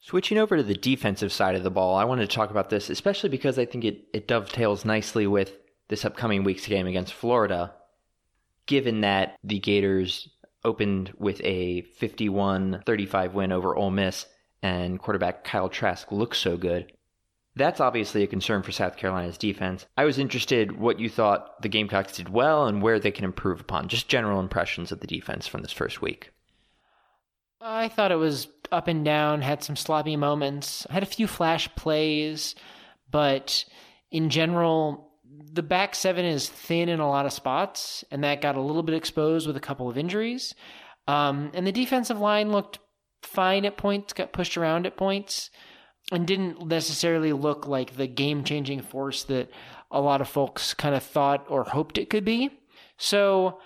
Switching 0.00 0.38
over 0.38 0.56
to 0.56 0.62
the 0.62 0.74
defensive 0.74 1.32
side 1.32 1.54
of 1.54 1.62
the 1.62 1.70
ball, 1.70 1.94
I 1.96 2.04
wanted 2.04 2.28
to 2.28 2.34
talk 2.34 2.50
about 2.50 2.70
this, 2.70 2.90
especially 2.90 3.28
because 3.28 3.58
I 3.58 3.64
think 3.64 3.84
it, 3.84 4.04
it 4.12 4.28
dovetails 4.28 4.84
nicely 4.84 5.26
with 5.26 5.56
this 5.88 6.04
upcoming 6.04 6.44
week's 6.44 6.66
game 6.66 6.86
against 6.86 7.12
Florida, 7.12 7.74
given 8.66 9.02
that 9.02 9.36
the 9.44 9.58
Gators 9.58 10.28
opened 10.64 11.12
with 11.18 11.40
a 11.42 11.82
51 11.82 12.82
35 12.84 13.34
win 13.34 13.52
over 13.52 13.74
Ole 13.74 13.90
Miss 13.90 14.26
and 14.62 14.98
quarterback 14.98 15.44
Kyle 15.44 15.68
Trask 15.68 16.10
looks 16.12 16.38
so 16.38 16.56
good. 16.56 16.92
That's 17.56 17.80
obviously 17.80 18.22
a 18.22 18.28
concern 18.28 18.62
for 18.62 18.72
South 18.72 18.96
Carolina's 18.96 19.36
defense. 19.36 19.86
I 19.96 20.04
was 20.04 20.18
interested 20.18 20.78
what 20.78 21.00
you 21.00 21.08
thought 21.08 21.60
the 21.62 21.68
Gamecocks 21.68 22.16
did 22.16 22.28
well 22.28 22.66
and 22.66 22.80
where 22.80 23.00
they 23.00 23.10
can 23.10 23.24
improve 23.24 23.60
upon. 23.60 23.88
Just 23.88 24.08
general 24.08 24.40
impressions 24.40 24.92
of 24.92 25.00
the 25.00 25.06
defense 25.06 25.46
from 25.46 25.62
this 25.62 25.72
first 25.72 26.00
week. 26.00 26.30
I 27.60 27.88
thought 27.88 28.12
it 28.12 28.16
was 28.16 28.48
up 28.72 28.88
and 28.88 29.04
down, 29.04 29.42
had 29.42 29.62
some 29.62 29.76
sloppy 29.76 30.16
moments, 30.16 30.86
had 30.88 31.02
a 31.02 31.06
few 31.06 31.26
flash 31.26 31.68
plays, 31.74 32.54
but 33.10 33.64
in 34.10 34.30
general, 34.30 35.10
the 35.52 35.62
back 35.62 35.94
seven 35.94 36.24
is 36.24 36.48
thin 36.48 36.88
in 36.88 37.00
a 37.00 37.08
lot 37.08 37.26
of 37.26 37.32
spots, 37.32 38.04
and 38.10 38.24
that 38.24 38.40
got 38.40 38.56
a 38.56 38.60
little 38.60 38.82
bit 38.82 38.94
exposed 38.94 39.46
with 39.46 39.56
a 39.56 39.60
couple 39.60 39.88
of 39.88 39.98
injuries. 39.98 40.54
Um, 41.08 41.50
and 41.54 41.66
the 41.66 41.72
defensive 41.72 42.20
line 42.20 42.52
looked 42.52 42.78
fine 43.22 43.64
at 43.64 43.76
points, 43.76 44.12
got 44.12 44.32
pushed 44.32 44.56
around 44.56 44.86
at 44.86 44.96
points, 44.96 45.50
and 46.10 46.26
didn't 46.26 46.66
necessarily 46.66 47.32
look 47.32 47.66
like 47.66 47.96
the 47.96 48.06
game 48.06 48.44
changing 48.44 48.82
force 48.82 49.24
that 49.24 49.50
a 49.90 50.00
lot 50.00 50.20
of 50.20 50.28
folks 50.28 50.74
kind 50.74 50.94
of 50.94 51.02
thought 51.02 51.46
or 51.48 51.64
hoped 51.64 51.98
it 51.98 52.10
could 52.10 52.24
be. 52.24 52.50
So 52.96 53.58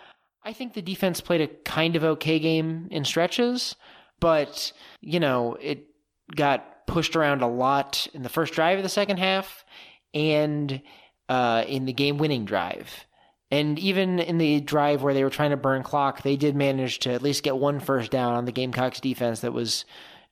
I 0.45 0.53
think 0.53 0.75
the 0.75 0.83
defense 0.83 1.21
played 1.21 1.41
a 1.41 1.49
kind 1.49 1.97
of 1.97 2.05
okay 2.05 2.39
game 2.39 2.89
in 2.91 3.05
stretches, 3.05 3.77
but, 4.21 4.73
you 5.01 5.21
know, 5.21 5.57
it 5.61 5.87
got 6.35 6.87
pushed 6.87 7.17
around 7.17 7.43
a 7.43 7.49
lot 7.49 8.07
in 8.15 8.23
the 8.23 8.29
first 8.29 8.53
drive 8.53 8.79
of 8.79 8.83
the 8.83 8.89
second 8.89 9.19
half 9.19 9.65
and 10.13 10.83
uh, 11.29 11.65
in 11.67 11.87
the 11.87 11.93
game 11.93 12.19
winning 12.19 12.45
drive. 12.45 13.07
And 13.51 13.79
even 13.79 14.19
in 14.19 14.39
the 14.39 14.61
drive 14.61 15.03
where 15.03 15.15
they 15.15 15.25
were 15.25 15.31
trying 15.31 15.51
to 15.51 15.57
burn 15.57 15.83
clock, 15.83 16.23
they 16.23 16.37
did 16.37 16.57
manage 16.57 16.99
to 17.01 17.13
at 17.13 17.23
least 17.23 17.43
get 17.43 17.57
one 17.57 17.81
first 17.81 18.11
down 18.11 18.35
on 18.35 18.47
the 18.47 18.53
Gamecocks 18.53 19.01
defense 19.01 19.41
that 19.41 19.53
was 19.53 19.85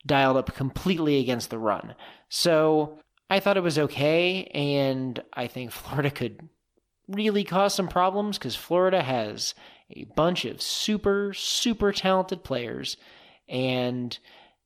dialed 0.05 0.37
up 0.37 0.55
completely 0.55 1.19
against 1.19 1.51
the 1.51 1.59
run. 1.59 1.95
So 2.29 2.99
I 3.31 3.41
thought 3.41 3.57
it 3.57 3.63
was 3.63 3.79
okay, 3.79 4.45
and 4.55 5.23
I 5.33 5.47
think 5.47 5.71
Florida 5.73 6.11
could 6.11 6.49
really 7.09 7.45
cause 7.45 7.75
some 7.75 7.89
problems 7.89 8.39
because 8.39 8.57
Florida 8.57 9.03
has 9.03 9.55
a 9.91 10.05
bunch 10.17 10.45
of 10.45 10.63
super, 10.63 11.33
super 11.35 11.93
talented 11.93 12.45
players. 12.45 12.97
And, 13.49 14.17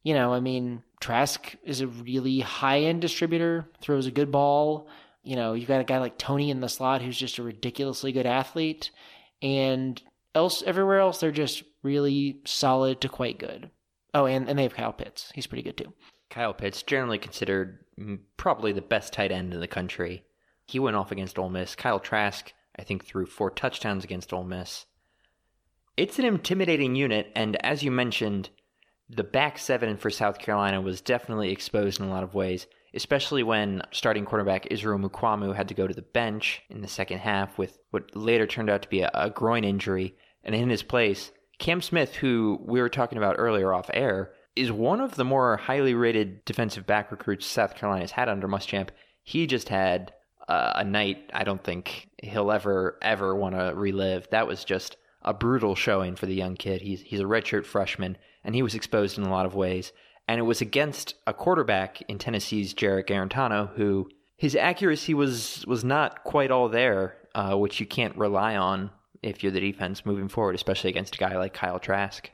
you 0.03 0.15
know, 0.15 0.33
I 0.33 0.41
mean, 0.41 0.83
Trask 1.01 1.57
is 1.65 1.81
a 1.81 1.87
really 1.87 2.41
high 2.41 2.81
end 2.81 3.01
distributor, 3.01 3.69
throws 3.81 4.07
a 4.07 4.13
good 4.13 4.31
ball. 4.31 4.89
You 5.23 5.37
know, 5.37 5.55
you've 5.55 5.69
got 5.69 5.81
a 5.81 5.85
guy 5.85 5.99
like 5.99 6.19
Toney 6.19 6.51
in 6.51 6.61
the 6.61 6.69
slot 6.69 7.03
who's 7.03 7.19
just 7.19 7.39
a 7.39 7.43
ridiculously 7.43 8.13
good 8.13 8.27
athlete. 8.27 8.91
And 9.43 10.01
else 10.35 10.63
everywhere 10.65 11.01
else 11.01 11.19
they're 11.19 11.33
just 11.33 11.65
really 11.83 12.41
solid 12.45 13.01
to 13.01 13.09
quite 13.09 13.39
good. 13.39 13.71
Oh, 14.17 14.25
and, 14.25 14.49
and 14.49 14.59
they 14.59 14.63
have 14.63 14.75
Kyle 14.75 14.95
Pitts. 14.95 15.31
He's 15.35 15.47
pretty 15.47 15.63
good 15.63 15.77
too. 15.77 15.93
Kyle 16.31 16.55
Pitts, 16.55 16.83
generally 16.83 17.19
considered 17.19 17.85
mm, 18.01 18.19
probably 18.39 18.73
the 18.73 18.81
best 18.81 19.13
tight 19.13 19.31
end 19.31 19.53
in 19.53 19.61
the 19.61 19.69
country. 19.69 20.25
He 20.65 20.79
went 20.79 20.97
off 20.97 21.13
against 21.13 21.39
Ole 21.39 21.51
Miss. 21.51 21.75
Kyle 21.75 22.01
Trask, 22.01 22.51
I 22.79 22.83
think, 22.83 23.05
threw 23.05 23.27
four 23.27 23.51
touchdowns 23.51 24.05
against 24.05 24.33
Ole 24.33 24.45
Miss. 24.45 24.87
It's 25.99 26.19
an 26.19 26.25
intimidating 26.25 26.95
unit, 26.95 27.31
and 27.37 27.63
as 27.63 27.83
you 27.83 27.91
mentioned, 27.91 28.49
the 29.11 29.23
back 29.23 29.59
seven 29.59 29.99
for 29.99 30.09
South 30.09 30.39
Carolina 30.39 30.81
was 30.81 31.03
definitely 31.03 31.53
exposed 31.53 32.01
in 32.01 32.07
a 32.07 32.11
lot 32.11 32.25
of 32.25 32.33
ways, 32.33 32.67
especially 32.95 33.43
when 33.43 33.83
starting 33.93 34.25
quarterback 34.25 34.67
Israel 34.71 34.99
Mukuamu 34.99 35.55
had 35.55 35.69
to 35.69 35.75
go 35.75 35.87
to 35.87 35.95
the 35.95 36.01
bench 36.01 36.63
in 36.71 36.81
the 36.81 36.89
second 36.89 37.19
half 37.19 37.59
with 37.59 37.79
what 37.91 38.17
later 38.17 38.47
turned 38.47 38.71
out 38.71 38.81
to 38.81 38.89
be 38.89 39.03
a, 39.03 39.11
a 39.13 39.29
groin 39.29 39.63
injury. 39.63 40.17
And 40.43 40.55
in 40.55 40.71
his 40.71 40.83
place, 40.83 41.33
Cam 41.59 41.81
Smith, 41.81 42.15
who 42.17 42.61
we 42.65 42.81
were 42.81 42.89
talking 42.89 43.19
about 43.19 43.37
earlier 43.39 43.73
off 43.73 43.91
air, 43.95 44.33
is 44.55 44.73
one 44.73 45.01
of 45.01 45.17
the 45.17 45.25
more 45.25 45.57
highly 45.57 45.95
rated 45.95 46.45
defensive 46.45 46.87
back 46.87 47.11
recruits 47.11 47.47
South 47.47 47.75
Carolina's 47.75 48.11
had 48.11 48.29
under 48.29 48.49
Muschamp. 48.49 48.89
He 49.23 49.47
just 49.47 49.69
had 49.69 50.13
uh, 50.49 50.73
a 50.77 50.85
night 50.85 51.31
I 51.33 51.45
don't 51.45 51.63
think 51.63 52.09
he'll 52.23 52.51
ever 52.51 52.99
ever 53.03 53.35
want 53.35 53.55
to 53.55 53.73
relive. 53.75 54.29
That 54.31 54.47
was 54.47 54.65
just 54.65 54.97
a 55.23 55.35
brutal 55.35 55.75
showing 55.75 56.17
for 56.17 56.27
the 56.27 56.35
young 56.35 56.57
kid. 56.57 56.81
He's 56.83 57.03
he's 57.03 57.21
a 57.21 57.25
redshirt 57.25 57.67
freshman 57.67 58.17
and 58.45 58.55
he 58.55 58.63
was 58.63 58.75
exposed 58.75 59.19
in 59.19 59.25
a 59.25 59.31
lot 59.31 59.47
of 59.47 59.55
ways. 59.55 59.93
And 60.29 60.39
it 60.39 60.45
was 60.45 60.61
against 60.61 61.15
a 61.27 61.35
quarterback 61.35 62.03
in 62.09 62.19
Tennessee's 62.19 62.75
Jarrett 62.75 63.07
Guarantano, 63.07 63.75
who 63.77 64.09
his 64.37 64.57
accuracy 64.57 65.15
was 65.15 65.65
was 65.67 65.85
not 65.85 66.25
quite 66.25 66.51
all 66.51 66.69
there, 66.69 67.17
uh, 67.35 67.57
which 67.57 67.81
you 67.81 67.87
can't 67.87 68.17
rely 68.17 68.57
on 68.57 68.91
if 69.23 69.43
you're 69.43 69.53
the 69.53 69.61
defense 69.61 70.07
moving 70.07 70.29
forward, 70.29 70.55
especially 70.55 70.91
against 70.91 71.17
a 71.17 71.19
guy 71.19 71.37
like 71.37 71.55
Kyle 71.55 71.79
Trask. 71.79 72.31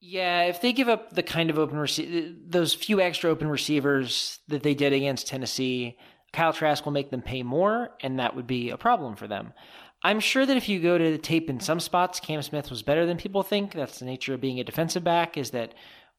Yeah, 0.00 0.42
if 0.42 0.60
they 0.60 0.72
give 0.72 0.88
up 0.88 1.14
the 1.14 1.22
kind 1.22 1.48
of 1.48 1.58
open 1.58 1.78
rece- 1.78 2.36
those 2.46 2.74
few 2.74 3.00
extra 3.00 3.30
open 3.30 3.48
receivers 3.48 4.38
that 4.48 4.62
they 4.62 4.74
did 4.74 4.92
against 4.92 5.26
Tennessee, 5.26 5.96
Kyle 6.32 6.52
Trask 6.52 6.84
will 6.84 6.92
make 6.92 7.10
them 7.10 7.22
pay 7.22 7.42
more, 7.42 7.90
and 8.02 8.18
that 8.18 8.36
would 8.36 8.46
be 8.46 8.70
a 8.70 8.76
problem 8.76 9.16
for 9.16 9.26
them. 9.26 9.54
I'm 10.02 10.20
sure 10.20 10.44
that 10.44 10.56
if 10.58 10.68
you 10.68 10.80
go 10.80 10.98
to 10.98 11.12
the 11.12 11.16
tape 11.16 11.48
in 11.48 11.60
some 11.60 11.80
spots, 11.80 12.20
Cam 12.20 12.42
Smith 12.42 12.68
was 12.68 12.82
better 12.82 13.06
than 13.06 13.16
people 13.16 13.42
think. 13.42 13.72
That's 13.72 13.98
the 13.98 14.04
nature 14.04 14.34
of 14.34 14.42
being 14.42 14.60
a 14.60 14.64
defensive 14.64 15.02
back, 15.02 15.38
is 15.38 15.52
that 15.52 15.74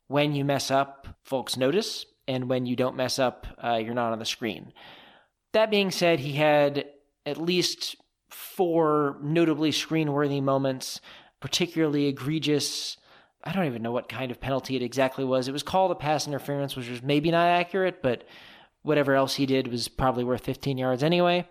when 0.07 0.33
you 0.33 0.43
mess 0.43 0.71
up, 0.71 1.07
folks 1.24 1.55
notice, 1.55 2.07
and 2.27 2.50
when 2.50 2.65
you 2.65 2.75
don't 2.75 2.95
mess 2.95 3.19
up, 3.19 3.45
uh, 3.63 3.75
you're 3.75 3.93
not 3.93 4.12
on 4.12 4.19
the 4.19 4.25
screen. 4.25 4.74
That 5.53 5.69
being 5.69 5.91
said, 5.91 6.19
he 6.19 6.33
had 6.33 6.85
at 7.25 7.38
least 7.38 7.97
four 8.29 9.17
notably 9.22 9.72
screen 9.72 10.12
worthy 10.12 10.41
moments, 10.41 11.01
particularly 11.39 12.08
egregious. 12.08 12.98
I 13.44 13.51
don't 13.51 13.65
even 13.65 13.82
know 13.82 13.91
what 13.91 14.10
kind 14.10 14.32
of 14.32 14.41
penalty 14.41 14.75
it 14.75 14.82
exactly 14.82 15.24
was. 15.24 15.48
It 15.48 15.51
was 15.51 15.63
called 15.63 15.91
a 15.91 15.96
pass 15.96 16.27
interference, 16.27 16.75
which 16.75 16.89
was 16.89 17.03
maybe 17.03 17.32
not 17.32 17.48
accurate, 17.48 18.01
but 18.01 18.24
whatever 18.82 19.15
else 19.15 19.36
he 19.36 19.46
did 19.46 19.67
was 19.67 19.88
probably 19.88 20.24
worth 20.24 20.44
15 20.44 20.77
yards 20.77 21.03
anyway. 21.03 21.48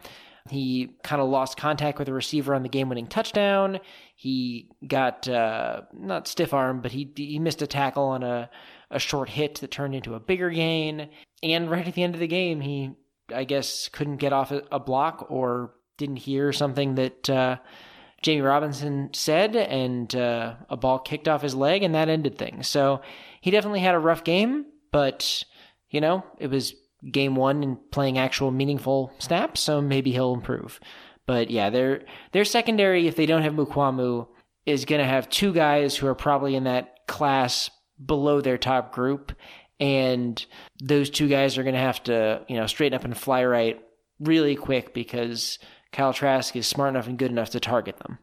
He 0.51 0.91
kind 1.03 1.23
of 1.23 1.29
lost 1.29 1.57
contact 1.57 1.99
with 1.99 2.07
the 2.07 2.13
receiver 2.13 2.55
on 2.55 2.63
the 2.63 2.69
game-winning 2.69 3.07
touchdown. 3.07 3.81
He 4.15 4.69
got 4.87 5.27
uh, 5.27 5.83
not 5.95 6.29
stiff 6.29 6.53
arm, 6.53 6.83
but 6.83 6.93
he 6.93 7.11
he 7.17 7.39
missed 7.39 7.63
a 7.63 7.67
tackle 7.67 8.05
on 8.05 8.23
a 8.23 8.51
a 8.91 8.99
short 8.99 9.31
hit 9.31 9.57
that 9.57 9.71
turned 9.71 9.95
into 9.95 10.15
a 10.15 10.21
bigger 10.21 10.51
gain. 10.51 11.09
And 11.43 11.71
right 11.71 11.89
at 11.89 11.95
the 11.95 12.03
end 12.03 12.15
of 12.15 12.21
the 12.21 12.27
game, 12.27 12.61
he 12.61 12.91
I 13.35 13.45
guess 13.45 13.89
couldn't 13.89 14.19
get 14.19 14.35
off 14.35 14.53
a, 14.53 14.79
block 14.79 15.27
or 15.31 15.73
didn't 15.97 16.17
hear 16.17 16.53
something 16.53 16.97
that 16.97 17.31
uh, 17.31 17.57
Jammie 18.23 18.45
Robinson 18.45 19.11
said, 19.13 19.55
and 19.55 20.15
uh, 20.15 20.55
a 20.69 20.77
ball 20.77 20.99
kicked 20.99 21.29
off 21.29 21.43
his 21.43 21.55
leg, 21.55 21.83
and 21.83 21.95
that 21.95 22.09
ended 22.09 22.39
things. 22.39 22.69
So 22.69 23.03
he 23.41 23.51
definitely 23.51 23.81
had 23.81 23.95
a 23.95 23.99
rough 24.01 24.25
game, 24.25 24.67
but 24.91 25.45
you 25.91 26.01
know 26.01 26.25
it 26.39 26.49
was 26.49 26.75
game 27.11 27.37
one 27.37 27.63
and 27.63 27.91
playing 27.91 28.19
actual 28.19 28.51
meaningful 28.51 29.13
snaps, 29.19 29.61
so 29.61 29.81
maybe 29.81 30.13
he'll 30.13 30.35
improve. 30.35 30.81
But 31.27 31.51
yeah, 31.51 31.71
their 31.71 32.03
their 32.33 32.45
secondary, 32.45 33.07
if 33.07 33.17
they 33.17 33.27
don't 33.27 33.43
have 33.43 33.55
Mukuamu, 33.55 34.27
is 34.67 34.85
going 34.85 35.01
to 35.01 35.07
have 35.07 35.29
two 35.29 35.53
guys 35.53 35.97
who 35.97 36.07
are 36.07 36.15
probably 36.15 36.55
in 36.55 36.65
that 36.65 37.07
class 37.07 37.71
below 38.05 38.41
their 38.41 38.59
top 38.59 38.93
group, 38.93 39.33
and 39.79 40.45
those 40.83 41.11
two 41.11 41.29
guys 41.29 41.59
are 41.59 41.63
going 41.63 41.75
to 41.75 41.81
have 41.81 42.03
to 42.05 42.43
you 42.49 42.57
know 42.57 42.67
straighten 42.67 42.97
up 42.97 43.05
and 43.05 43.17
fly 43.17 43.45
right 43.45 43.81
really 44.21 44.57
quick 44.57 44.95
because 44.95 45.59
Kyle 45.95 46.13
Trask 46.13 46.55
is 46.57 46.67
smart 46.67 46.91
enough 46.91 47.07
and 47.07 47.17
good 47.17 47.31
enough 47.31 47.51
to 47.51 47.61
target 47.61 47.99
them. 47.99 48.19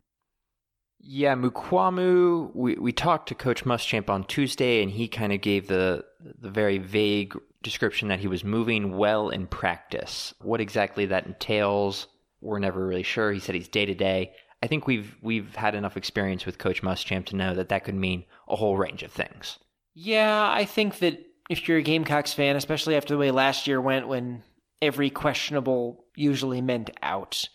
Yeah, 1.00 1.36
Mukuamu. 1.36 2.54
We 2.54 2.76
we 2.76 2.92
talked 2.92 3.30
to 3.30 3.36
Coach 3.36 3.64
Muschamp 3.64 4.10
on 4.10 4.26
Tuesday, 4.26 4.84
and 4.84 4.92
he 4.92 5.08
kind 5.08 5.34
of 5.34 5.42
gave 5.42 5.68
the 5.68 6.06
the 6.20 6.50
very 6.50 6.78
vague 6.78 7.34
description 7.64 8.10
that 8.10 8.20
he 8.20 8.28
was 8.28 8.44
moving 8.44 8.98
well 8.98 9.30
in 9.30 9.48
practice. 9.48 10.34
What 10.42 10.62
exactly 10.62 11.06
that 11.08 11.26
entails, 11.26 12.08
we're 12.42 12.60
never 12.60 12.86
really 12.86 13.04
sure. 13.04 13.32
He 13.32 13.40
said 13.40 13.56
he's 13.56 13.68
day 13.68 13.86
to 13.86 13.96
day. 13.96 14.34
I 14.62 14.68
think 14.68 14.86
we've 14.86 15.16
we've 15.22 15.56
had 15.56 15.74
enough 15.74 15.98
experience 15.98 16.46
with 16.46 16.60
Coach 16.60 16.84
Muschamp 16.84 17.26
to 17.28 17.36
know 17.36 17.56
that 17.56 17.70
that 17.70 17.86
could 17.86 17.96
mean 17.96 18.26
a 18.48 18.56
whole 18.56 18.78
range 18.78 19.02
of 19.02 19.12
things. 19.12 19.58
Yeah, 19.94 20.52
I 20.52 20.66
think 20.66 21.00
that 21.00 21.26
if 21.50 21.68
you're 21.68 21.80
a 21.80 21.84
Gamecocks 21.84 22.34
fan, 22.34 22.58
especially 22.58 22.96
after 22.96 23.14
the 23.14 23.18
way 23.18 23.32
last 23.32 23.66
year 23.66 23.82
went, 23.82 24.08
when 24.08 24.44
every 24.82 25.10
questionable 25.10 26.06
usually 26.16 26.62
meant 26.62 26.90
out. 27.02 27.48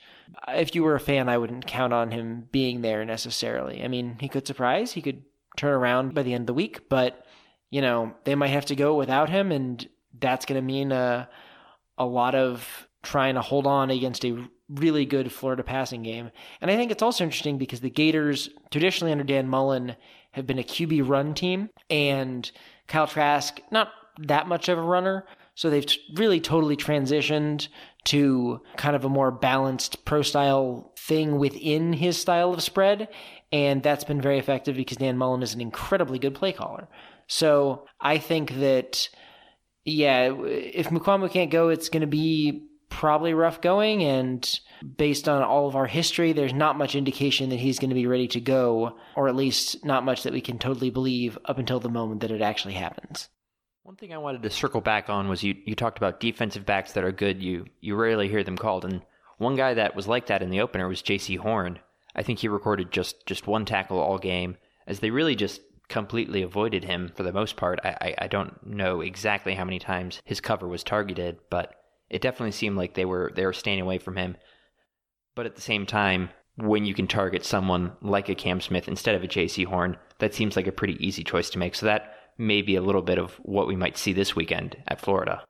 If 0.49 0.75
you 0.75 0.83
were 0.83 0.95
a 0.95 1.01
fan, 1.01 1.29
I 1.29 1.39
wouldn't 1.39 1.67
count 1.67 1.93
on 1.93 2.11
him 2.11 2.49
being 2.53 2.83
there 2.83 3.05
necessarily. 3.05 3.83
I 3.83 3.89
mean, 3.89 4.17
he 4.21 4.29
could 4.29 4.47
surprise, 4.47 4.93
he 4.93 5.03
could 5.03 5.23
turn 5.57 5.73
around 5.73 6.15
by 6.15 6.23
the 6.23 6.35
end 6.35 6.43
of 6.43 6.47
the 6.49 6.55
week, 6.55 6.89
but 6.89 7.25
you 7.71 7.81
know, 7.81 8.15
they 8.25 8.35
might 8.35 8.49
have 8.49 8.67
to 8.67 8.77
go 8.77 8.95
without 8.95 9.29
him 9.29 9.51
and 9.51 9.89
that's 10.19 10.47
going 10.47 10.61
to 10.61 10.65
mean 10.65 10.93
a, 10.93 11.29
a 11.99 12.07
lot 12.07 12.35
of 12.35 12.89
trying 13.03 13.35
to 13.35 13.43
hold 13.43 13.67
on 13.67 13.91
against 13.91 14.25
a 14.25 14.49
really 14.69 15.05
good 15.05 15.31
Florida 15.31 15.63
passing 15.63 16.03
game. 16.03 16.31
And 16.61 16.71
I 16.71 16.77
think 16.77 16.91
it's 16.91 17.03
also 17.03 17.25
interesting 17.25 17.59
because 17.59 17.81
the 17.81 17.91
Gators, 17.91 18.49
traditionally 18.71 19.13
under 19.13 19.25
Dan 19.25 19.49
Mullen, 19.49 19.97
have 20.33 20.47
been 20.47 20.59
a 20.59 20.65
QB 20.65 21.09
run 21.09 21.35
team, 21.35 21.71
and 21.89 22.51
Kyle 22.89 23.07
Trask, 23.07 23.59
not 23.71 23.91
that 24.19 24.49
much 24.49 24.69
of 24.69 24.79
a 24.79 24.83
runner. 24.83 25.25
So 25.55 25.71
they've 25.71 25.87
really 26.15 26.41
totally 26.41 26.77
transitioned 26.77 27.69
to 28.07 28.61
kind 28.77 28.97
of 28.97 29.05
a 29.05 29.09
more 29.09 29.31
balanced 29.31 30.05
pro 30.05 30.23
style 30.23 30.93
thing 30.99 31.39
within 31.39 31.93
his 31.93 32.17
style 32.17 32.53
of 32.53 32.63
spread. 32.63 33.09
And 33.53 33.83
that's 33.83 34.05
been 34.05 34.21
very 34.21 34.39
effective 34.39 34.77
because 34.77 34.97
Dan 34.97 35.17
Mullen 35.17 35.43
is 35.43 35.55
an 35.55 35.61
incredibly 35.61 36.19
good 36.19 36.35
play 36.35 36.53
caller. 36.53 36.89
So 37.29 37.87
I 38.01 38.19
think 38.19 38.59
that 38.59 39.09
yeah, 39.87 40.33
if 40.45 40.89
Mukuamu 40.89 41.31
can't 41.31 41.51
go, 41.51 41.69
it's 41.69 41.89
going 41.89 42.01
to 42.01 42.09
be 42.09 42.67
probably 42.89 43.35
rough 43.35 43.61
going. 43.61 44.03
And 44.03 44.61
based 44.97 45.29
on 45.29 45.43
all 45.43 45.69
of 45.69 45.77
our 45.77 45.87
history, 45.87 46.33
there's 46.33 46.53
not 46.53 46.77
much 46.77 46.97
indication 46.97 47.51
that 47.51 47.61
he's 47.61 47.79
going 47.79 47.91
to 47.91 47.95
be 47.95 48.07
ready 48.07 48.27
to 48.29 48.41
go, 48.41 48.97
or 49.15 49.29
at 49.29 49.37
least 49.37 49.85
not 49.85 50.05
much 50.05 50.25
that 50.25 50.33
we 50.33 50.41
can 50.41 50.59
totally 50.59 50.91
believe 50.91 51.39
up 51.45 51.59
until 51.59 51.79
the 51.79 51.89
moment 51.89 52.21
that 52.23 52.33
it 52.33 52.43
actually 52.43 52.75
happens. 52.75 53.29
One 53.87 53.95
thing 53.95 54.13
I 54.13 54.19
wanted 54.19 54.43
to 54.43 54.51
circle 54.51 54.81
back 54.81 55.09
on 55.09 55.29
was 55.29 55.45
you, 55.45 55.55
you 55.65 55.77
talked 55.77 55.97
about 55.97 56.19
defensive 56.19 56.67
backs 56.67 56.91
that 56.93 57.05
are 57.05 57.13
good. 57.13 57.41
You 57.41 57.67
you 57.81 57.95
rarely 57.95 58.29
hear 58.29 58.43
them 58.43 58.57
called, 58.57 58.85
and 58.85 59.03
one 59.39 59.55
guy 59.55 59.75
that 59.75 59.95
was 59.95 60.09
like 60.09 60.27
that 60.27 60.43
in 60.43 60.51
the 60.51 60.61
opener 60.61 60.89
was 60.89 61.03
Jaycee 61.03 61.39
Horn. 61.39 61.79
I 62.13 62.25
think 62.25 62.41
he 62.41 62.49
recorded 62.49 62.91
just 62.91 63.25
just 63.27 63.47
one 63.47 63.65
tackle 63.65 64.01
all 64.01 64.19
game, 64.19 64.57
as 64.89 64.99
they 64.99 65.11
really 65.11 65.37
just 65.37 65.61
completely 65.87 66.43
avoided 66.43 66.83
him 66.83 67.13
for 67.15 67.23
the 67.23 67.33
most 67.33 67.55
part. 67.55 67.79
I, 67.85 67.97
I, 68.01 68.15
I 68.23 68.27
don't 68.27 68.67
know 68.67 69.03
exactly 69.03 69.55
how 69.55 69.65
many 69.65 69.79
times 69.79 70.21
his 70.25 70.41
cover 70.41 70.67
was 70.67 70.83
targeted, 70.83 71.39
but 71.49 71.77
it 72.11 72.21
definitely 72.21 72.51
seemed 72.51 72.77
like 72.77 72.95
they 72.95 73.05
were 73.05 73.31
they 73.37 73.47
were 73.47 73.53
staying 73.53 73.81
away 73.81 73.99
from 73.99 74.17
him. 74.17 74.37
But 75.37 75.47
at 75.47 75.55
the 75.55 75.61
same 75.61 75.87
time, 75.87 76.31
when 76.57 76.87
you 76.87 76.95
can 76.95 77.07
target 77.07 77.45
someone 77.45 77.93
like 78.03 78.29
a 78.29 78.35
Cam 78.35 78.61
Smith 78.61 78.89
instead 78.89 79.15
of 79.15 79.23
a 79.23 79.29
Jaycee 79.29 79.67
Horn, 79.67 79.97
that 80.19 80.35
seems 80.35 80.57
like 80.57 80.67
a 80.67 80.73
pretty 80.73 80.97
easy 80.99 81.23
choice 81.23 81.51
to 81.51 81.61
make. 81.61 81.77
So 81.77 81.87
that 81.87 82.16
may 82.39 82.63
be 82.63 82.77
a 82.77 82.83
little 82.83 83.03
bit 83.03 83.19
of 83.19 83.35
what 83.43 83.67
we 83.67 83.77
might 83.77 83.97
see 83.97 84.13
this 84.13 84.37
weekend 84.37 84.77
at 84.89 85.01
Florida. 85.01 85.43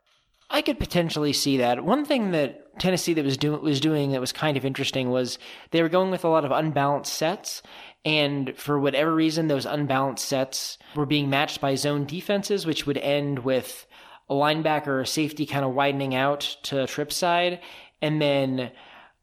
I 0.48 0.62
could 0.62 0.78
potentially 0.78 1.32
see 1.32 1.56
that. 1.58 1.84
One 1.84 2.04
thing 2.04 2.30
that 2.30 2.78
Tennessee 2.78 3.14
that 3.14 3.24
was 3.24 3.36
doing 3.36 3.62
was 3.62 3.80
doing 3.80 4.12
that 4.12 4.20
was 4.20 4.32
kind 4.32 4.56
of 4.56 4.64
interesting 4.64 5.10
was 5.10 5.38
they 5.70 5.82
were 5.82 5.88
going 5.88 6.10
with 6.10 6.24
a 6.24 6.28
lot 6.28 6.44
of 6.44 6.52
unbalanced 6.52 7.12
sets, 7.12 7.62
and 8.04 8.56
for 8.56 8.78
whatever 8.78 9.12
reason, 9.14 9.48
those 9.48 9.66
unbalanced 9.66 10.24
sets 10.24 10.78
were 10.94 11.06
being 11.06 11.28
matched 11.28 11.60
by 11.60 11.74
zone 11.74 12.06
defenses, 12.06 12.64
which 12.64 12.86
would 12.86 12.98
end 12.98 13.40
with 13.40 13.86
a 14.28 14.34
linebacker 14.34 14.88
or 14.88 15.00
a 15.00 15.06
safety 15.06 15.46
kind 15.46 15.64
of 15.64 15.74
widening 15.74 16.14
out 16.14 16.56
to 16.62 16.86
trip 16.86 17.12
side, 17.12 17.60
and 18.00 18.22
then 18.22 18.70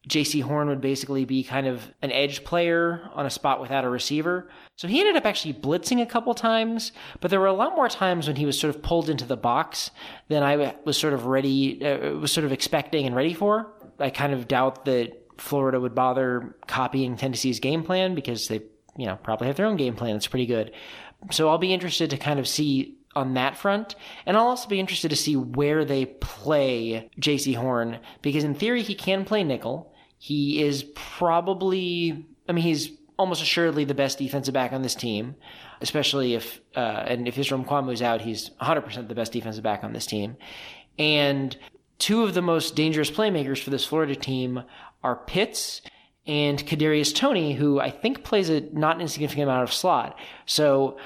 Jaycee 0.10 0.43
Horn 0.43 0.67
would 0.67 0.81
basically 0.81 1.24
be 1.24 1.43
kind 1.43 1.65
of 1.65 1.89
an 2.01 2.12
edge 2.12 2.43
player 2.43 3.10
on 3.13 3.25
a 3.25 3.29
spot 3.29 3.62
without 3.62 3.86
a 3.86 3.89
receiver. 3.89 4.50
So 4.75 4.88
he 4.88 5.00
ended 5.00 5.15
up 5.15 5.25
actually 5.25 5.53
blitzing 5.53 6.01
a 6.01 6.05
couple 6.05 6.33
times, 6.33 6.91
but 7.22 7.31
there 7.31 7.39
were 7.39 7.48
a 7.48 7.53
lot 7.53 7.75
more 7.75 7.88
times 7.88 8.27
when 8.27 8.36
he 8.36 8.45
was 8.45 8.60
sort 8.60 8.75
of 8.75 8.81
pulled 8.81 9.10
into 9.10 9.25
the 9.25 9.38
box 9.38 9.91
than 10.27 10.43
I 10.43 10.75
was 10.83 10.98
sort 10.98 11.13
of 11.13 11.25
ready, 11.25 11.86
uh, 11.86 12.15
was 12.15 12.33
sort 12.33 12.43
of 12.45 12.51
expecting 12.51 13.05
and 13.05 13.15
ready 13.15 13.33
for. 13.33 13.72
I 13.98 14.10
kind 14.10 14.33
of 14.33 14.48
doubt 14.48 14.86
that 14.86 15.13
Florida 15.38 15.79
would 15.79 15.95
bother 15.95 16.55
copying 16.67 17.15
Tennessee's 17.15 17.60
game 17.60 17.83
plan 17.83 18.13
because 18.13 18.50
they, 18.50 18.62
you 18.98 19.05
know, 19.05 19.17
probably 19.24 19.48
have 19.48 19.55
their 19.55 19.65
own 19.65 19.77
game 19.77 19.95
plan. 19.95 20.13
that's 20.13 20.27
pretty 20.27 20.45
good. 20.45 20.74
So 21.31 21.48
I'll 21.48 21.57
be 21.57 21.74
interested 21.74 22.10
to 22.10 22.17
kind 22.17 22.39
of 22.39 22.48
see 22.48 22.98
on 23.15 23.36
that 23.36 23.57
front. 23.57 23.95
And 24.25 24.36
I'll 24.36 24.48
also 24.48 24.67
be 24.67 24.79
interested 24.79 25.10
to 25.10 25.15
see 25.15 25.36
where 25.36 25.86
they 25.86 26.05
play 26.05 27.10
Jaycee 27.19 27.55
Horn 27.55 28.00
because 28.22 28.43
in 28.43 28.55
theory 28.55 28.81
he 28.81 28.95
can 28.95 29.25
play 29.25 29.43
nickel. 29.43 29.92
He 30.24 30.63
is 30.63 30.86
probably, 30.96 32.25
I 32.48 32.53
mean, 32.53 32.63
he's 32.63 32.92
almost 33.20 33.42
assuredly 33.42 33.84
the 33.84 33.94
best 33.94 34.18
defensive 34.18 34.53
back 34.53 34.72
on 34.72 34.82
this 34.82 34.96
team, 34.96 35.36
especially 35.82 36.34
if, 36.34 36.62
uh, 36.77 37.03
and 37.08 37.27
if 37.27 37.38
Israel 37.38 37.62
Mukuamu's 37.62 38.01
out, 38.01 38.22
he's 38.22 38.50
100% 38.62 39.10
the 39.10 39.15
best 39.15 39.34
defensive 39.34 39.65
back 39.65 39.84
on 39.84 39.92
this 39.92 40.06
team. 40.06 40.38
And 40.98 41.58
two 42.00 42.24
of 42.24 42.36
the 42.36 42.42
most 42.42 42.74
dangerous 42.74 43.12
playmakers 43.12 43.62
for 43.62 43.70
this 43.70 43.84
Florida 43.84 44.15
team 44.15 44.63
are 45.03 45.18
Pitts 45.18 45.82
and 46.25 46.58
Kadarius 46.58 47.13
Toney, 47.13 47.51
who 47.51 47.82
I 47.82 47.89
think 47.89 48.24
plays 48.24 48.50
a 48.50 48.62
not 48.62 49.01
insignificant 49.01 49.50
amount 49.50 49.63
of 49.63 49.74
slot. 49.74 50.18
So 50.46 51.00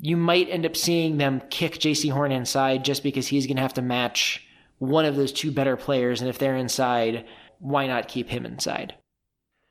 you 0.00 0.16
might 0.16 0.48
end 0.50 0.66
up 0.66 0.76
seeing 0.76 1.18
them 1.18 1.42
kick 1.48 1.74
Jaycee 1.74 2.10
Horn 2.10 2.32
inside 2.32 2.84
just 2.84 3.04
because 3.04 3.28
he's 3.28 3.46
going 3.46 3.54
to 3.54 3.62
have 3.62 3.74
to 3.74 3.82
match 3.82 4.44
one 4.78 5.04
of 5.04 5.14
those 5.14 5.30
two 5.30 5.52
better 5.52 5.76
players. 5.76 6.20
And 6.20 6.28
if 6.28 6.40
they're 6.40 6.56
inside, 6.56 7.24
why 7.58 7.86
not 7.86 8.08
keep 8.08 8.28
him 8.28 8.46
inside? 8.46 8.94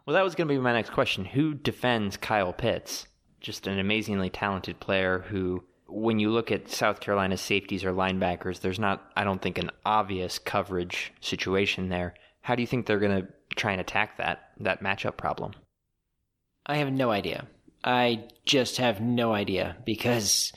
Well, 0.06 0.16
that 0.16 0.24
was 0.24 0.36
going 0.36 0.48
to 0.48 0.54
be 0.54 0.60
my 0.60 0.74
next 0.74 0.92
question. 0.92 1.26
Who 1.26 1.54
defends 1.54 2.18
Kyle 2.18 2.54
Pitts? 2.54 3.08
Just 3.40 3.68
an 3.68 3.80
amazingly 3.80 4.30
talented 4.30 4.80
player 4.80 5.20
who, 5.30 5.64
when 5.88 6.20
you 6.20 6.30
look 6.30 6.52
at 6.52 6.70
South 6.70 7.00
Carolina's 7.00 7.42
safeties 7.42 7.86
or 7.86 7.94
linebackers, 7.94 8.60
there's 8.60 8.80
not, 8.80 9.12
I 9.16 9.24
don't 9.24 9.42
think, 9.42 9.58
an 9.58 9.72
obvious 9.86 10.40
coverage 10.40 11.14
situation 11.22 11.90
there. 11.90 12.16
How 12.42 12.56
do 12.56 12.62
you 12.62 12.68
think 12.68 12.86
they're 12.86 13.00
going 13.00 13.22
to 13.22 13.28
try 13.56 13.72
and 13.72 13.82
attack 13.82 14.18
that 14.18 14.50
that 14.60 14.82
matchup 14.82 15.18
problem? 15.18 15.54
I 16.66 16.78
have 16.78 16.92
no 16.92 17.12
idea. 17.12 17.48
I 17.84 18.26
just 18.46 18.78
have 18.78 19.02
no 19.02 19.34
idea 19.34 19.78
because 19.86 20.54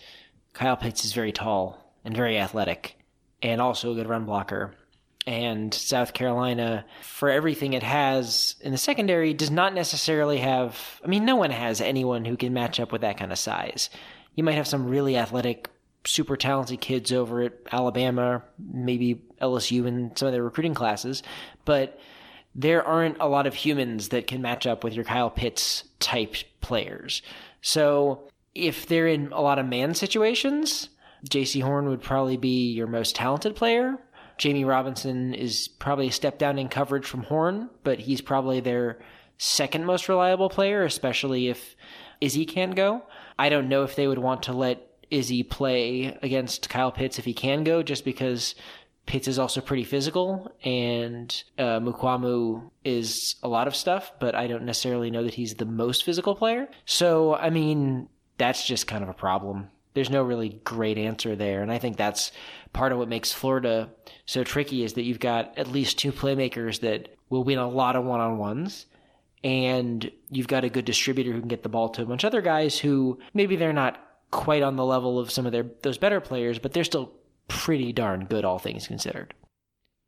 Kyle 0.53 0.77
Pitts 0.77 1.05
is 1.05 1.13
very 1.13 1.33
tall 1.33 1.95
and 2.05 2.17
very 2.17 2.39
athletic 2.39 2.97
and 3.43 3.61
also 3.61 3.93
a 3.93 3.95
good 3.95 4.09
run 4.09 4.25
blocker 4.25 4.75
and 5.27 5.75
South 5.75 6.13
Carolina, 6.13 6.85
for 7.03 7.29
everything 7.29 7.73
it 7.73 7.83
has 7.83 8.55
in 8.61 8.73
the 8.73 8.79
secondary, 8.79 9.35
does 9.35 9.51
not 9.51 9.75
necessarily 9.75 10.39
have. 10.39 11.01
I 11.05 11.09
mean, 11.09 11.25
no 11.25 11.37
one 11.37 11.51
has 11.51 11.81
anyone 11.81 12.25
who 12.25 12.37
can 12.37 12.53
match 12.53 12.79
up 12.79 12.93
with 12.93 13.01
that 13.01 13.19
kind 13.19 13.33
of 13.33 13.39
size. 13.39 13.91
You 14.37 14.45
might 14.45 14.55
have 14.55 14.69
some 14.69 14.87
really 14.87 15.17
athletic, 15.17 15.69
super 16.05 16.37
talented 16.37 16.81
kids 16.81 17.13
over 17.13 17.43
at 17.43 17.55
Alabama, 17.73 18.45
maybe 18.59 19.21
LSU 19.43 19.87
in 19.87 20.15
some 20.15 20.29
of 20.29 20.33
their 20.33 20.45
recruiting 20.45 20.75
classes, 20.75 21.23
but 21.65 21.99
there 22.55 22.87
aren't 22.87 23.19
a 23.21 23.29
lot 23.29 23.47
of 23.47 23.55
humans 23.55 24.09
that 24.09 24.27
can 24.27 24.41
match 24.41 24.67
up 24.67 24.85
with 24.85 24.95
your 24.95 25.05
Kyle 25.05 25.31
Pitts 25.31 25.85
type 25.99 26.37
players. 26.61 27.21
So 27.61 28.29
if 28.55 28.87
they're 28.87 29.09
in 29.09 29.33
a 29.33 29.43
lot 29.43 29.59
of 29.59 29.67
man 29.67 29.95
situations, 29.95 30.89
Jaycee 31.29 31.63
Horn 31.63 31.89
would 31.89 32.03
probably 32.03 32.37
be 32.37 32.73
your 32.73 32.87
most 32.87 33.17
talented 33.17 33.57
player 33.57 33.99
Jammie 34.39 34.67
Robinson 34.67 35.35
is 35.35 35.69
probably 35.69 36.09
a 36.09 36.13
step 36.13 36.39
down 36.39 36.59
in 36.59 36.69
coverage 36.69 37.07
from 37.07 37.23
Horn, 37.23 37.71
but 37.85 37.99
he's 37.99 38.21
probably 38.21 38.61
their 38.61 38.99
second 39.39 39.85
most 39.85 40.09
reliable 40.09 40.49
player, 40.49 40.85
especially 40.85 41.49
if 41.49 41.77
Izzy 42.21 42.47
can't 42.47 42.75
go. 42.75 43.03
I 43.39 43.49
don't 43.49 43.69
know 43.69 43.83
if 43.83 43.97
they 43.97 44.07
would 44.07 44.19
want 44.19 44.45
to 44.45 44.53
let 44.53 44.83
Izzy 45.11 45.43
play 45.43 46.19
against 46.23 46.69
Kyle 46.69 46.93
Pitts 46.93 47.19
if 47.19 47.25
he 47.25 47.35
can 47.35 47.65
go, 47.65 47.83
just 47.83 48.05
because 48.05 48.55
Pitts 49.07 49.29
is 49.29 49.39
also 49.39 49.61
pretty 49.61 49.85
physical, 49.85 50.53
and 50.65 51.43
uh, 51.59 51.79
Mukuamu 51.79 52.71
is 52.85 53.37
a 53.43 53.49
lot 53.49 53.69
of 53.69 53.77
stuff, 53.77 54.13
but 54.19 54.35
I 54.35 54.49
don't 54.49 54.65
necessarily 54.65 55.11
know 55.11 55.23
that 55.23 55.35
he's 55.35 55.55
the 55.55 55.65
most 55.65 56.05
physical 56.05 56.35
player. 56.35 56.69
So, 56.87 57.35
I 57.35 57.51
mean, 57.51 58.09
that's 58.37 58.67
just 58.67 58.87
kind 58.87 59.05
of 59.05 59.09
a 59.09 59.15
problem 59.15 59.71
there's 59.97 60.11
no 60.11 60.23
really 60.23 60.61
great 60.63 60.99
answer 60.99 61.35
there. 61.35 61.63
And 61.63 61.73
I 61.73 61.79
think 61.79 61.97
that's 61.97 62.31
part 62.75 62.93
of 62.93 62.99
what 62.99 63.09
makes 63.09 63.33
Florida 63.33 63.89
so 64.27 64.45
tricky 64.45 64.85
is 64.85 64.93
that 64.93 65.05
you've 65.05 65.19
got 65.19 65.57
at 65.57 65.73
least 65.73 65.99
two 65.99 66.13
playmakers 66.13 66.81
that 66.81 67.17
will 67.31 67.43
win 67.43 67.59
a 67.59 67.67
lot 67.67 67.97
of 67.97 68.05
one 68.05 68.21
on 68.21 68.37
ones. 68.37 68.85
And 69.43 70.11
you've 70.29 70.49
got 70.49 70.65
a 70.65 70.69
good 70.69 70.85
distributor 70.85 71.33
who 71.33 71.41
can 71.41 71.49
get 71.49 71.63
the 71.63 71.71
ball 71.71 71.89
to 71.91 72.03
a 72.03 72.05
bunch 72.05 72.25
of 72.25 72.29
other 72.29 72.43
guys 72.43 72.79
who 72.79 73.19
maybe 73.33 73.57
they're 73.57 73.73
not 73.73 73.99
quite 74.31 74.63
on 74.63 74.77
the 74.77 74.85
level 74.85 75.19
of 75.19 75.31
some 75.31 75.47
of 75.47 75.53
their 75.53 75.65
those 75.81 75.97
better 75.97 76.21
players, 76.21 76.59
but 76.59 76.75
they're 76.75 76.85
still 76.85 77.13
pretty 77.49 77.91
darn 77.91 78.27
good, 78.27 78.45
all 78.45 78.59
things 78.59 78.87
considered. 78.87 79.33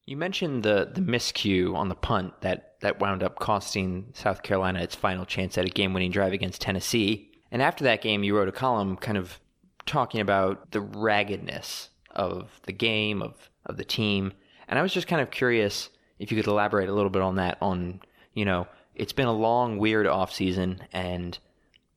You 0.05 0.19
mentioned 0.19 0.65
the 0.65 0.91
the 0.93 1.01
miscue 1.01 1.75
on 1.75 1.89
the 1.89 1.95
punt 1.95 2.35
that 2.43 2.75
that 2.81 3.01
wound 3.01 3.23
up 3.23 3.39
costing 3.39 4.11
South 4.13 4.43
Carolina 4.43 4.83
its 4.83 4.95
final 4.95 5.25
chance 5.25 5.57
at 5.57 5.67
a 5.67 5.71
game 5.71 5.95
winning 5.95 6.11
drive 6.11 6.35
against 6.35 6.61
Tennessee. 6.61 7.31
And 7.51 7.63
after 7.63 7.85
that 7.85 8.03
game, 8.03 8.23
you 8.23 8.37
wrote 8.37 8.49
a 8.49 8.53
column 8.53 8.97
kind 8.97 9.17
of 9.17 9.41
talking 9.89 10.21
about 10.21 10.71
the 10.71 10.81
raggedness 10.81 11.89
of 12.11 12.61
the 12.65 12.73
game, 12.73 13.23
of, 13.23 13.51
of 13.67 13.77
the 13.77 13.85
team. 13.85 14.33
And 14.69 14.79
I 14.79 14.83
was 14.83 14.93
just 14.93 15.09
kind 15.09 15.23
of 15.23 15.31
curious 15.31 15.89
if 16.19 16.31
you 16.31 16.37
could 16.37 16.47
elaborate 16.47 16.89
a 16.89 16.95
little 16.95 17.11
bit 17.11 17.23
on 17.23 17.37
that, 17.37 17.59
on, 17.61 18.01
you 18.35 18.45
know, 18.45 18.67
it's 18.95 19.13
been 19.13 19.27
a 19.27 19.33
long, 19.33 19.79
weird 19.79 20.07
offseason, 20.07 20.81
and 20.93 21.39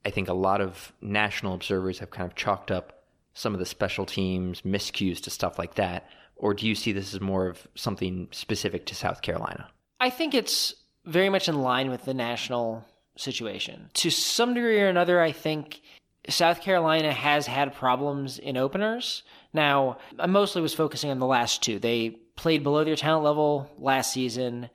I 0.06 0.12
think 0.12 0.30
a 0.30 0.34
lot 0.34 0.62
of 0.62 0.94
national 1.02 1.56
observers 1.56 2.00
have 2.00 2.12
kind 2.12 2.30
of 2.30 2.36
chalked 2.36 2.72
up 2.72 3.04
some 3.34 3.54
of 3.54 3.60
the 3.60 3.66
special 3.66 4.06
teams 4.06 4.62
miscues 4.62 5.20
to 5.22 5.30
stuff 5.30 5.58
like 5.58 5.76
that. 5.76 6.08
Or 6.36 6.54
do 6.54 6.68
you 6.68 6.76
see 6.76 6.92
this 6.92 7.14
as 7.14 7.22
more 7.22 7.48
of 7.48 7.68
something 7.76 8.28
specific 8.32 8.86
to 8.88 8.96
South 8.96 9.22
Carolina? 9.22 9.70
I 10.00 10.10
think 10.10 10.34
it's 10.34 10.76
very 11.06 11.30
much 11.30 11.48
in 11.48 11.62
line 11.62 11.90
with 11.90 12.06
the 12.06 12.14
national 12.14 12.86
situation. 13.16 13.90
To 13.96 14.10
some 14.10 14.54
degree 14.54 14.82
or 14.82 14.88
another, 14.88 15.22
I 15.22 15.32
think 15.32 15.82
South 16.30 16.62
Carolina 16.62 17.12
has 17.12 17.48
had 17.48 17.74
problems 17.74 18.38
in 18.38 18.58
openers. 18.58 19.24
Now, 19.54 19.98
I 20.20 20.28
mostly 20.28 20.62
was 20.62 20.74
focusing 20.74 21.10
on 21.10 21.20
the 21.20 21.26
last 21.26 21.64
two. 21.64 21.80
They 21.80 22.12
played 22.36 22.64
below 22.64 22.84
their 22.84 22.96
talent 22.96 23.24
level 23.24 23.70
last 23.78 24.14
season, 24.14 24.70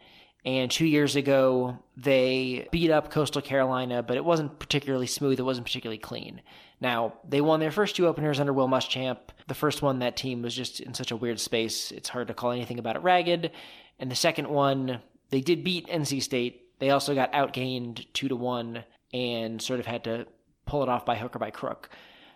and 0.45 0.71
two 0.71 0.87
years 0.87 1.17
ago, 1.17 1.79
they 1.97 2.69
beat 2.71 2.91
up 2.91 3.11
Coastal 3.11 3.43
Carolina, 3.43 4.03
but 4.03 4.17
it 4.17 4.25
wasn't 4.25 4.61
particularly 4.61 5.09
smooth. 5.09 5.41
It 5.41 5.45
wasn't 5.45 5.67
particularly 5.67 5.99
clean. 5.99 6.41
Now, 6.81 7.15
they 7.29 7.41
won 7.41 7.59
their 7.59 7.73
first 7.73 7.97
two 7.97 8.07
openers 8.07 8.39
under 8.39 8.53
Will 8.53 8.69
Muschamp. 8.69 9.19
The 9.49 9.55
first 9.55 9.83
one, 9.83 9.99
that 10.01 10.17
team 10.17 10.43
was 10.43 10.55
just 10.55 10.79
in 10.79 10.95
such 10.95 11.11
a 11.11 11.17
weird 11.17 11.41
space, 11.41 11.91
it's 11.91 12.09
hard 12.09 12.29
to 12.29 12.35
call 12.35 12.53
anything 12.53 12.79
about 12.79 12.95
it 12.95 13.03
ragged. 13.03 13.51
And 13.99 14.09
the 14.09 14.17
second 14.17 14.49
one, 14.49 15.01
they 15.31 15.41
did 15.41 15.65
beat 15.65 15.89
NC 15.89 16.23
State. 16.23 16.79
They 16.79 16.91
also 16.91 17.15
got 17.15 17.33
outgained 17.33 18.07
two 18.13 18.29
to 18.29 18.37
one 18.37 18.85
and 19.13 19.61
sort 19.61 19.81
of 19.81 19.87
had 19.87 20.05
to 20.05 20.27
pull 20.67 20.83
it 20.83 20.89
off 20.89 21.07
by 21.07 21.17
hook 21.17 21.35
or 21.35 21.39
by 21.39 21.51
crook. 21.51 21.89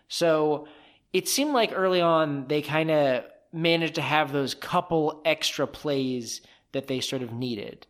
So 0.08 0.66
it 1.12 1.28
seemed 1.28 1.52
like 1.52 1.72
early 1.74 2.00
on 2.00 2.46
they 2.48 2.62
kind 2.62 2.90
of 2.90 3.24
managed 3.52 3.96
to 3.96 4.02
have 4.02 4.32
those 4.32 4.54
couple 4.54 5.20
extra 5.24 5.66
plays 5.66 6.40
that 6.72 6.86
they 6.86 7.00
sort 7.00 7.22
of 7.22 7.32
needed. 7.32 7.86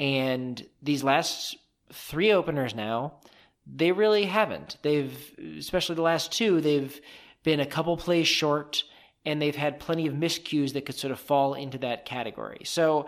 And 0.00 0.66
these 0.82 1.04
last 1.04 1.56
three 1.92 2.32
openers 2.32 2.74
now, 2.74 3.20
they 3.66 3.92
really 3.92 4.24
haven't. 4.24 4.78
They've, 4.82 5.14
especially 5.58 5.96
the 5.96 6.02
last 6.02 6.32
two, 6.32 6.60
they've 6.60 6.98
been 7.44 7.60
a 7.60 7.66
couple 7.66 7.96
plays 7.96 8.26
short 8.26 8.84
and 9.24 9.40
they've 9.40 9.54
had 9.54 9.78
plenty 9.78 10.06
of 10.06 10.14
miscues 10.14 10.72
that 10.72 10.86
could 10.86 10.96
sort 10.96 11.12
of 11.12 11.20
fall 11.20 11.54
into 11.54 11.78
that 11.78 12.04
category. 12.04 12.62
So 12.64 13.06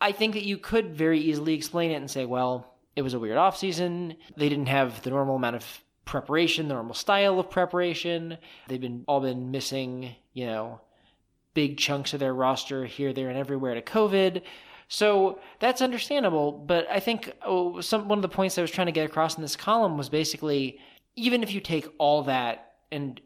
I 0.00 0.12
think 0.12 0.34
that 0.34 0.44
you 0.44 0.58
could 0.58 0.94
very 0.94 1.18
easily 1.20 1.54
explain 1.54 1.90
it 1.90 1.96
and 1.96 2.10
say, 2.10 2.26
well, 2.26 2.74
it 2.94 3.02
was 3.02 3.14
a 3.14 3.18
weird 3.18 3.36
offseason. 3.36 4.16
They 4.36 4.48
didn't 4.48 4.66
have 4.66 5.02
the 5.02 5.10
normal 5.10 5.36
amount 5.36 5.56
of 5.56 5.80
preparation, 6.06 6.68
the 6.68 6.74
normal 6.74 6.94
style 6.94 7.38
of 7.38 7.50
preparation. 7.50 8.38
They've 8.68 8.80
been 8.80 9.04
all 9.06 9.20
been 9.20 9.50
missing, 9.50 10.14
you 10.32 10.46
know, 10.46 10.80
big 11.52 11.76
chunks 11.76 12.14
of 12.14 12.20
their 12.20 12.32
roster 12.32 12.86
here, 12.86 13.12
there, 13.12 13.28
and 13.28 13.36
everywhere 13.38 13.74
to 13.74 13.82
COVID. 13.82 14.40
So 14.88 15.40
that's 15.58 15.82
understandable. 15.82 16.52
But 16.52 16.86
I 16.90 17.00
think 17.00 17.32
oh, 17.42 17.82
some 17.82 18.08
one 18.08 18.18
of 18.18 18.22
the 18.22 18.28
points 18.28 18.56
I 18.56 18.62
was 18.62 18.70
trying 18.70 18.86
to 18.86 18.92
get 18.92 19.04
across 19.04 19.36
in 19.36 19.42
this 19.42 19.56
column 19.56 19.98
was 19.98 20.08
basically 20.08 20.78
even 21.16 21.42
if 21.42 21.52
you 21.52 21.60
take 21.60 21.88
all 21.98 22.22
that 22.24 22.74
and 22.92 23.20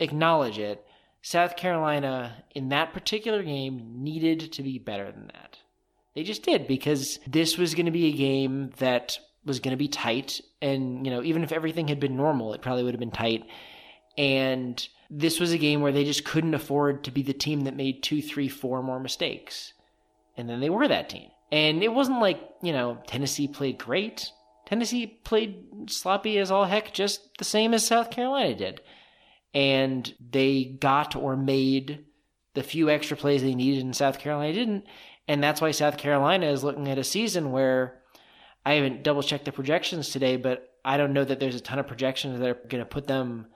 acknowledge 0.00 0.58
it, 0.58 0.84
South 1.22 1.56
Carolina 1.56 2.44
in 2.54 2.70
that 2.70 2.92
particular 2.92 3.42
game 3.42 4.02
needed 4.02 4.52
to 4.52 4.62
be 4.62 4.78
better 4.78 5.10
than 5.12 5.28
that. 5.28 5.58
They 6.14 6.22
just 6.22 6.42
did 6.42 6.66
because 6.66 7.18
this 7.26 7.56
was 7.56 7.74
going 7.74 7.86
to 7.86 7.92
be 7.92 8.06
a 8.06 8.12
game 8.12 8.70
that 8.78 9.18
was 9.44 9.60
going 9.60 9.72
to 9.72 9.76
be 9.76 9.88
tight. 9.88 10.40
And, 10.60 11.04
you 11.04 11.12
know, 11.12 11.22
even 11.22 11.42
if 11.42 11.52
everything 11.52 11.88
had 11.88 12.00
been 12.00 12.16
normal, 12.16 12.54
it 12.54 12.62
probably 12.62 12.84
would 12.84 12.94
have 12.94 13.00
been 13.00 13.10
tight. 13.10 13.44
And 14.16 14.86
this 15.10 15.40
was 15.40 15.52
a 15.52 15.58
game 15.58 15.80
where 15.80 15.92
they 15.92 16.04
just 16.04 16.24
couldn't 16.24 16.54
afford 16.54 17.04
to 17.04 17.10
be 17.10 17.22
the 17.22 17.32
team 17.32 17.62
that 17.62 17.76
made 17.76 18.02
two, 18.02 18.22
three, 18.22 18.48
four 18.48 18.82
more 18.82 19.00
mistakes. 19.00 19.72
And 20.36 20.48
then 20.48 20.60
they 20.60 20.70
were 20.70 20.88
that 20.88 21.08
team. 21.08 21.28
And 21.50 21.82
it 21.82 21.92
wasn't 21.92 22.20
like, 22.20 22.40
you 22.62 22.72
know, 22.72 22.98
Tennessee 23.06 23.48
played 23.48 23.78
great. 23.78 24.30
Tennessee 24.64 25.06
played 25.06 25.90
sloppy 25.90 26.38
as 26.38 26.50
all 26.50 26.64
heck, 26.64 26.94
just 26.94 27.36
the 27.38 27.44
same 27.44 27.74
as 27.74 27.86
South 27.86 28.10
Carolina 28.10 28.54
did. 28.54 28.80
And 29.52 30.14
they 30.30 30.64
got 30.64 31.14
or 31.14 31.36
made 31.36 32.06
the 32.54 32.62
few 32.62 32.88
extra 32.88 33.16
plays 33.16 33.42
they 33.42 33.54
needed, 33.54 33.84
and 33.84 33.94
South 33.94 34.18
Carolina 34.18 34.52
didn't. 34.54 34.86
And 35.28 35.42
that's 35.42 35.60
why 35.60 35.72
South 35.72 35.98
Carolina 35.98 36.46
is 36.46 36.64
looking 36.64 36.88
at 36.88 36.98
a 36.98 37.04
season 37.04 37.52
where 37.52 38.00
I 38.64 38.74
haven't 38.74 39.02
double 39.02 39.22
checked 39.22 39.44
the 39.44 39.52
projections 39.52 40.10
today, 40.10 40.36
but 40.36 40.68
I 40.84 40.96
don't 40.96 41.12
know 41.12 41.24
that 41.24 41.40
there's 41.40 41.54
a 41.54 41.60
ton 41.60 41.78
of 41.78 41.86
projections 41.86 42.38
that 42.38 42.48
are 42.48 42.54
going 42.54 42.82
to 42.82 42.88
put 42.88 43.06
them 43.06 43.46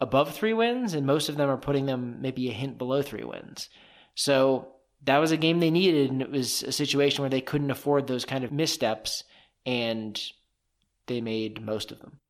above 0.00 0.34
three 0.34 0.52
wins, 0.52 0.94
and 0.94 1.06
most 1.06 1.28
of 1.28 1.36
them 1.36 1.48
are 1.48 1.56
putting 1.56 1.86
them 1.86 2.18
maybe 2.20 2.48
a 2.48 2.52
hint 2.52 2.78
below 2.78 3.02
three 3.02 3.24
wins. 3.24 3.68
So 4.14 4.68
that 5.04 5.18
was 5.18 5.32
a 5.32 5.36
game 5.36 5.60
they 5.60 5.70
needed, 5.70 6.10
and 6.10 6.22
it 6.22 6.30
was 6.30 6.62
a 6.62 6.72
situation 6.72 7.22
where 7.22 7.30
they 7.30 7.40
couldn't 7.40 7.70
afford 7.70 8.06
those 8.06 8.24
kind 8.24 8.44
of 8.44 8.52
missteps, 8.52 9.24
and 9.64 10.20
they 11.06 11.20
made 11.20 11.62
most 11.62 11.92
of 11.92 12.00
them. 12.00 12.20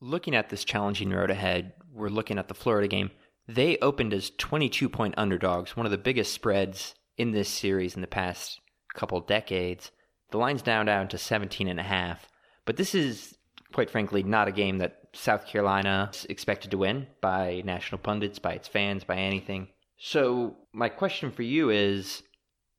Looking 0.00 0.34
at 0.34 0.48
this 0.48 0.64
challenging 0.64 1.10
road 1.10 1.30
ahead, 1.30 1.72
we're 1.92 2.08
looking 2.08 2.38
at 2.38 2.48
the 2.48 2.54
Florida 2.54 2.88
game. 2.88 3.10
They 3.46 3.78
opened 3.78 4.12
as 4.12 4.30
22 4.38 4.88
point 4.88 5.14
underdogs, 5.16 5.76
one 5.76 5.86
of 5.86 5.92
the 5.92 5.98
biggest 5.98 6.32
spreads 6.32 6.94
in 7.16 7.32
this 7.32 7.48
series 7.48 7.94
in 7.94 8.00
the 8.00 8.06
past 8.06 8.60
couple 8.94 9.20
decades. 9.20 9.90
The 10.30 10.38
line's 10.38 10.62
down 10.62 10.86
down 10.86 11.08
to 11.08 11.18
17 11.18 11.68
and 11.68 11.80
a 11.80 11.84
half. 11.84 12.28
But 12.64 12.76
this 12.76 12.94
is 12.94 13.36
quite 13.72 13.90
frankly 13.90 14.22
not 14.22 14.48
a 14.48 14.52
game 14.52 14.78
that 14.78 14.98
South 15.12 15.46
Carolina 15.46 16.10
is 16.12 16.26
expected 16.26 16.70
to 16.70 16.78
win 16.78 17.06
by 17.20 17.62
national 17.64 17.98
pundits, 17.98 18.38
by 18.38 18.52
its 18.52 18.68
fans, 18.68 19.04
by 19.04 19.16
anything. 19.16 19.68
So, 19.96 20.56
my 20.72 20.88
question 20.88 21.30
for 21.30 21.42
you 21.42 21.70
is 21.70 22.22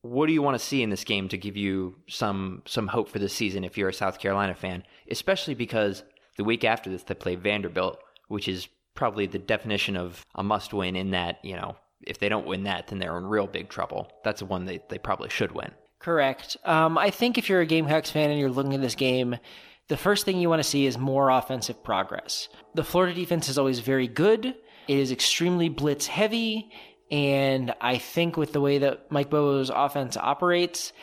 what 0.02 0.28
do 0.28 0.34
you 0.34 0.42
want 0.42 0.58
to 0.58 0.66
see 0.66 0.82
in 0.82 0.90
this 0.90 1.04
game 1.04 1.28
to 1.30 1.38
give 1.38 1.58
you 1.58 1.96
some 2.08 2.64
some 2.66 2.88
hope 2.88 3.10
for 3.10 3.20
this 3.20 3.34
season 3.34 3.64
if 3.64 3.78
you're 3.78 3.90
a 3.90 3.94
South 3.94 4.20
Carolina 4.20 4.56
fan, 4.56 4.84
especially 5.12 5.54
because 5.54 6.04
the 6.38 6.44
week 6.44 6.64
after 6.64 6.90
this 6.90 7.04
they 7.04 7.16
play 7.16 7.36
Vanderbilt, 7.36 8.00
which 8.28 8.48
is 8.48 8.70
probably 8.96 9.26
the 9.26 9.40
definition 9.40 9.98
of 9.98 10.26
a 10.36 10.44
must 10.44 10.74
win 10.74 10.96
in 10.96 11.12
that, 11.12 11.44
you 11.44 11.56
know, 11.56 11.76
if 12.06 12.20
they 12.20 12.30
don't 12.30 12.48
win 12.48 12.64
that, 12.64 12.88
then 12.88 13.00
they're 13.00 13.18
in 13.18 13.26
real 13.26 13.48
big 13.48 13.70
trouble. 13.70 14.12
That's 14.24 14.40
the 14.40 14.46
one 14.46 14.66
they, 14.66 14.82
they 14.90 14.98
probably 14.98 15.30
should 15.30 15.52
win. 15.52 15.72
Correct. 16.00 16.56
Um, 16.64 16.98
I 16.98 17.10
think 17.10 17.38
if 17.38 17.50
you're 17.50 17.62
a 17.62 17.66
Gamecocks 17.66 18.10
fan 18.10 18.30
and 18.30 18.40
you're 18.40 18.50
looking 18.50 18.74
at 18.74 18.82
this 18.82 18.96
game, 18.96 19.38
the 19.90 19.98
first 19.98 20.26
thing 20.26 20.40
you 20.40 20.50
want 20.50 20.64
to 20.64 20.70
see 20.70 20.86
is 20.86 20.98
more 20.98 21.30
offensive 21.30 21.84
progress. 21.84 22.48
The 22.74 22.84
Florida 22.84 23.14
defense 23.14 23.50
is 23.50 23.58
always 23.58 23.80
very 23.80 24.08
good. 24.08 24.46
It 24.46 24.98
is 24.98 25.12
extremely 25.12 25.68
blitz 25.68 26.08
heavy. 26.08 26.72
And 27.12 27.74
I 27.82 27.98
think 27.98 28.38
with 28.38 28.54
the 28.54 28.62
way 28.62 28.78
that 28.78 29.12
Mike 29.12 29.30
Bobo's 29.30 29.72
offense 29.72 30.16
operates, 30.16 30.94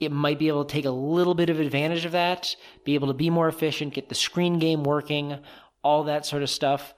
it 0.00 0.10
might 0.10 0.38
be 0.38 0.48
able 0.48 0.64
to 0.64 0.72
take 0.72 0.86
a 0.86 0.90
little 0.90 1.34
bit 1.34 1.50
of 1.50 1.60
advantage 1.60 2.04
of 2.04 2.12
that, 2.12 2.56
be 2.84 2.94
able 2.94 3.08
to 3.08 3.14
be 3.14 3.30
more 3.30 3.46
efficient, 3.46 3.94
get 3.94 4.08
the 4.08 4.14
screen 4.14 4.58
game 4.58 4.82
working, 4.82 5.38
all 5.84 6.04
that 6.04 6.26
sort 6.26 6.42
of 6.42 6.50
stuff. 6.50 6.94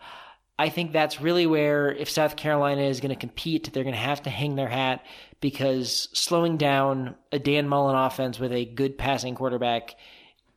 I 0.58 0.68
think 0.68 0.92
that's 0.92 1.20
really 1.20 1.46
where, 1.46 1.90
if 1.90 2.08
South 2.08 2.36
Carolina 2.36 2.82
is 2.82 3.00
going 3.00 3.10
to 3.12 3.16
compete, 3.16 3.72
they're 3.72 3.82
going 3.82 3.94
to 3.94 4.00
have 4.00 4.22
to 4.22 4.30
hang 4.30 4.54
their 4.54 4.68
hat 4.68 5.04
because 5.42 6.08
slowing 6.14 6.56
down 6.56 7.16
a 7.32 7.38
Dan 7.38 7.68
Mullen 7.68 7.96
offense 7.96 8.38
with 8.38 8.52
a 8.52 8.64
good 8.64 8.96
passing 8.96 9.34
quarterback 9.34 9.96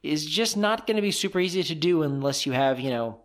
is 0.04 0.26
just 0.26 0.56
not 0.56 0.88
going 0.88 0.96
to 0.96 1.02
be 1.02 1.12
super 1.12 1.40
easy 1.40 1.64
to 1.64 1.76
do 1.76 2.04
unless 2.04 2.46
you 2.46 2.54
have, 2.54 2.80
you 2.80 2.92
know, 2.92 3.20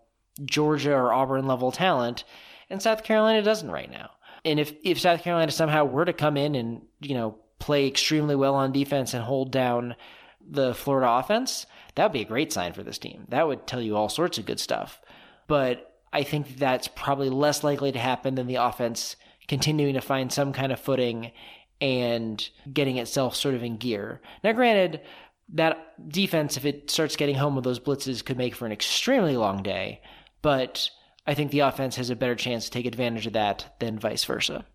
Georgia 0.44 0.94
or 0.94 1.12
Auburn 1.12 1.46
level 1.46 1.70
talent. 1.70 2.24
And 2.70 2.82
South 2.82 3.04
Carolina 3.04 3.42
doesn't 3.42 3.70
right 3.70 3.90
now. 3.90 4.10
And 4.44 4.58
if, 4.58 4.72
if 4.82 4.98
South 4.98 5.22
Carolina 5.22 5.52
somehow 5.52 5.84
were 5.84 6.06
to 6.06 6.14
come 6.14 6.36
in 6.36 6.54
and, 6.54 6.80
you 7.00 7.14
know, 7.14 7.36
play 7.58 7.86
extremely 7.86 8.34
well 8.34 8.54
on 8.54 8.72
defense 8.72 9.12
and 9.12 9.22
hold 9.22 9.52
down 9.52 9.94
the 10.40 10.74
Florida 10.74 11.10
offense, 11.10 11.66
that 11.94 12.04
would 12.04 12.12
be 12.12 12.22
a 12.22 12.24
great 12.24 12.52
sign 12.52 12.72
for 12.72 12.82
this 12.82 12.98
team. 12.98 13.26
That 13.28 13.46
would 13.46 13.66
tell 13.66 13.82
you 13.82 13.96
all 13.96 14.08
sorts 14.08 14.38
of 14.38 14.46
good 14.46 14.58
stuff. 14.58 14.98
But 15.46 15.94
I 16.10 16.22
think 16.22 16.56
that's 16.56 16.88
probably 16.88 17.28
less 17.28 17.62
likely 17.62 17.92
to 17.92 17.98
happen 17.98 18.36
than 18.36 18.46
the 18.46 18.54
offense 18.54 19.16
continuing 19.50 19.94
to 19.94 20.00
find 20.00 20.32
some 20.32 20.52
kind 20.52 20.70
of 20.70 20.78
footing 20.78 21.32
and 21.80 22.48
getting 22.72 22.98
itself 22.98 23.34
sort 23.34 23.56
of 23.56 23.64
in 23.64 23.76
gear. 23.78 24.20
Now, 24.44 24.52
granted, 24.52 25.00
that 25.54 26.08
defense, 26.08 26.56
if 26.56 26.64
it 26.64 26.88
starts 26.88 27.16
getting 27.16 27.34
home 27.34 27.56
with 27.56 27.64
those 27.64 27.80
blitzes, 27.80 28.24
could 28.24 28.38
make 28.38 28.54
for 28.54 28.64
an 28.64 28.70
extremely 28.70 29.36
long 29.36 29.64
day, 29.64 30.02
but 30.40 30.88
I 31.26 31.34
think 31.34 31.50
the 31.50 31.60
offense 31.60 31.96
has 31.96 32.10
a 32.10 32.16
better 32.16 32.36
chance 32.36 32.66
to 32.66 32.70
take 32.70 32.86
advantage 32.86 33.26
of 33.26 33.32
that 33.32 33.74
than 33.80 33.98
vice 33.98 34.22
versa. 34.22 34.66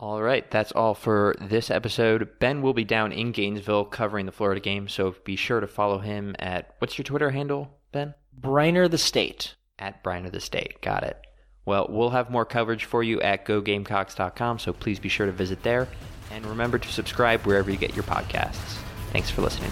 All 0.00 0.22
right, 0.22 0.50
that's 0.50 0.72
all 0.72 0.94
for 0.94 1.36
this 1.38 1.70
episode. 1.70 2.38
Ben 2.40 2.62
will 2.62 2.72
be 2.72 2.84
down 2.84 3.12
in 3.12 3.32
Gainesville 3.32 3.84
covering 3.84 4.24
the 4.24 4.32
Florida 4.32 4.62
game, 4.62 4.88
so 4.88 5.14
be 5.24 5.36
sure 5.36 5.60
to 5.60 5.66
follow 5.66 5.98
him 5.98 6.34
at 6.38 6.74
what's 6.78 6.96
your 6.96 7.04
Twitter 7.04 7.32
handle, 7.32 7.68
Ben? 7.92 8.14
Breiner 8.40 8.90
the 8.90 8.96
State 8.96 9.56
at 9.78 10.02
Breiner 10.02 10.32
the 10.32 10.40
State. 10.40 10.80
Got 10.80 11.02
it. 11.02 11.25
Well, 11.66 11.86
we'll 11.90 12.10
have 12.10 12.30
more 12.30 12.44
coverage 12.44 12.84
for 12.84 13.02
you 13.02 13.20
at 13.20 13.44
gogamecocks.com, 13.44 14.60
so 14.60 14.72
please 14.72 14.98
be 14.98 15.08
sure 15.08 15.26
to 15.26 15.32
visit 15.32 15.62
there. 15.62 15.88
And 16.30 16.46
remember 16.46 16.78
to 16.78 16.88
subscribe 16.88 17.42
wherever 17.42 17.70
you 17.70 17.76
get 17.76 17.94
your 17.94 18.04
podcasts. 18.04 18.78
Thanks 19.12 19.30
for 19.30 19.42
listening. 19.42 19.70